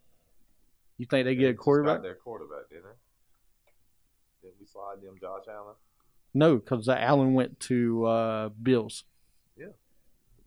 You 0.97 1.05
think 1.05 1.25
they 1.25 1.35
get 1.35 1.51
a 1.51 1.53
quarterback? 1.53 2.01
Their 2.01 2.15
quarterback, 2.15 2.69
didn't 2.69 2.83
they? 2.83 4.47
Did 4.47 4.53
we 4.59 4.65
slide 4.65 5.01
them 5.01 5.17
Josh 5.19 5.43
Allen? 5.49 5.75
No, 6.33 6.57
because 6.57 6.87
Allen 6.87 7.33
went 7.33 7.59
to 7.61 8.05
uh, 8.05 8.49
Bills, 8.49 9.03
Yeah. 9.57 9.67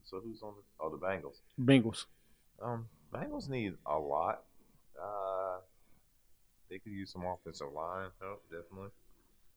So 0.05 0.21
who's 0.21 0.43
on 0.43 0.55
the? 0.57 0.63
Oh, 0.85 0.91
the 0.91 0.99
Bengals. 0.99 1.41
Bengals. 1.61 2.05
Um, 2.63 2.87
Bengals 3.13 3.49
need 3.49 3.75
a 3.87 3.99
lot. 3.99 4.43
Uh, 5.01 5.59
they 6.71 6.79
could 6.79 6.93
use 6.93 7.11
some 7.13 7.25
offensive 7.25 7.73
line 7.75 8.09
help, 8.21 8.43
definitely. 8.51 8.91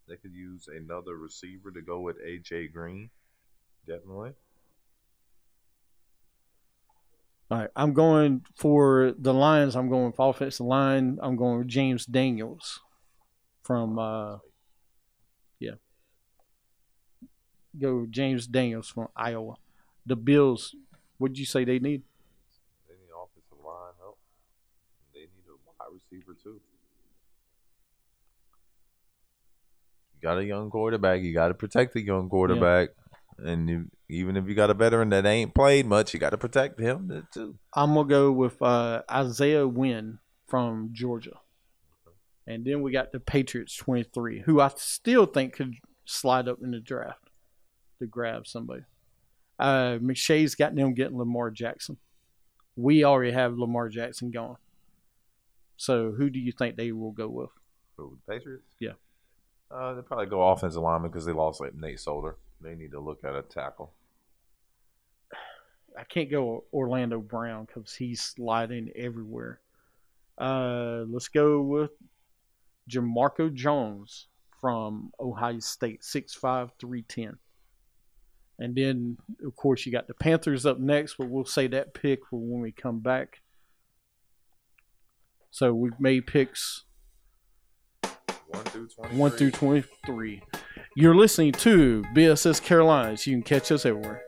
They 0.07 0.15
could 0.15 0.33
use 0.33 0.67
another 0.67 1.15
receiver 1.15 1.71
to 1.71 1.81
go 1.81 1.99
with 1.99 2.17
AJ 2.21 2.73
Green, 2.73 3.09
definitely. 3.87 4.31
All 7.51 7.57
right, 7.57 7.69
I'm 7.75 7.91
going 7.91 8.45
for 8.55 9.13
the 9.19 9.33
Lions. 9.33 9.75
I'm 9.75 9.89
going 9.89 10.13
for 10.13 10.29
offensive 10.29 10.65
line. 10.65 11.19
I'm 11.21 11.35
going 11.35 11.57
with 11.57 11.67
James 11.67 12.05
Daniels 12.05 12.79
from 13.61 13.99
uh, 13.99 14.37
yeah. 15.59 15.75
Go 17.77 18.07
James 18.09 18.47
Daniels 18.47 18.87
from 18.87 19.09
Iowa. 19.17 19.55
The 20.05 20.15
Bills. 20.15 20.73
What'd 21.17 21.37
you 21.37 21.45
say 21.45 21.65
they 21.65 21.79
need? 21.79 22.03
They 22.87 22.95
need 22.95 23.11
offensive 23.11 23.65
line 23.65 23.95
help. 23.99 24.17
They 25.13 25.19
need 25.19 25.43
a 25.49 25.57
wide 25.67 25.91
receiver 25.91 26.37
too. 26.41 26.61
You 30.15 30.21
got 30.21 30.37
a 30.37 30.45
young 30.45 30.69
quarterback. 30.69 31.21
You 31.21 31.33
got 31.33 31.49
to 31.49 31.53
protect 31.53 31.95
the 31.95 32.01
young 32.01 32.29
quarterback. 32.29 32.91
And 33.39 33.69
you, 33.69 33.91
even 34.11 34.35
if 34.35 34.47
you 34.47 34.55
got 34.55 34.69
a 34.69 34.73
veteran 34.73 35.09
that 35.09 35.25
ain't 35.25 35.55
played 35.55 35.85
much, 35.85 36.13
you 36.13 36.19
got 36.19 36.31
to 36.31 36.37
protect 36.37 36.79
him 36.79 37.25
too. 37.33 37.55
I'm 37.73 37.93
gonna 37.93 38.07
go 38.07 38.31
with 38.31 38.61
uh, 38.61 39.03
Isaiah 39.09 39.67
Wynn 39.67 40.19
from 40.47 40.89
Georgia, 40.91 41.39
and 42.45 42.65
then 42.65 42.81
we 42.81 42.91
got 42.91 43.13
the 43.13 43.21
Patriots 43.21 43.75
23, 43.77 44.41
who 44.41 44.59
I 44.59 44.69
still 44.75 45.25
think 45.25 45.53
could 45.53 45.75
slide 46.03 46.49
up 46.49 46.59
in 46.61 46.71
the 46.71 46.79
draft 46.79 47.29
to 47.99 48.05
grab 48.05 48.47
somebody. 48.47 48.83
Uh, 49.57 49.97
McShay's 50.01 50.55
got 50.55 50.75
them 50.75 50.93
getting 50.93 51.17
Lamar 51.17 51.49
Jackson. 51.49 51.97
We 52.75 53.05
already 53.05 53.31
have 53.31 53.57
Lamar 53.57 53.89
Jackson 53.89 54.31
gone. 54.31 54.57
So 55.77 56.11
who 56.11 56.29
do 56.29 56.39
you 56.39 56.51
think 56.51 56.75
they 56.75 56.91
will 56.91 57.11
go 57.11 57.29
with? 57.29 57.49
Who, 57.97 58.17
the 58.25 58.33
Patriots? 58.33 58.65
Yeah. 58.79 58.93
Uh, 59.69 59.93
they 59.93 60.01
probably 60.01 60.25
go 60.25 60.49
offensive 60.49 60.81
lineman 60.81 61.11
because 61.11 61.25
they 61.25 61.31
lost 61.31 61.61
like 61.61 61.73
Nate 61.75 61.99
Solder. 61.99 62.37
They 62.59 62.75
need 62.75 62.91
to 62.91 62.99
look 62.99 63.23
at 63.23 63.35
a 63.35 63.41
tackle. 63.41 63.93
I 65.97 66.03
can't 66.03 66.31
go 66.31 66.65
Orlando 66.73 67.19
Brown 67.19 67.65
because 67.65 67.93
he's 67.93 68.21
sliding 68.21 68.91
everywhere. 68.95 69.59
Uh, 70.37 71.03
let's 71.09 71.27
go 71.27 71.61
with 71.61 71.91
Jamarco 72.89 73.53
Jones 73.53 74.27
from 74.59 75.11
Ohio 75.19 75.59
State, 75.59 76.03
six 76.03 76.33
five 76.33 76.71
three 76.79 77.03
ten. 77.03 77.37
And 78.59 78.75
then, 78.75 79.17
of 79.43 79.55
course, 79.55 79.85
you 79.85 79.91
got 79.91 80.07
the 80.07 80.13
Panthers 80.13 80.67
up 80.67 80.79
next, 80.79 81.15
but 81.17 81.27
we'll 81.27 81.45
say 81.45 81.65
that 81.67 81.95
pick 81.95 82.19
for 82.27 82.39
when 82.39 82.61
we 82.61 82.71
come 82.71 82.99
back. 82.99 83.41
So 85.49 85.73
we've 85.73 85.99
made 85.99 86.27
picks 86.27 86.83
One 88.47 88.63
through 88.65 88.87
23. 88.89 89.17
1 89.17 89.31
through 89.31 89.51
23. 89.51 90.43
You're 90.95 91.15
listening 91.15 91.53
to 91.53 92.03
BSS 92.15 92.61
Carolinas. 92.61 93.25
You 93.25 93.33
can 93.35 93.43
catch 93.43 93.71
us 93.71 93.85
everywhere. 93.85 94.21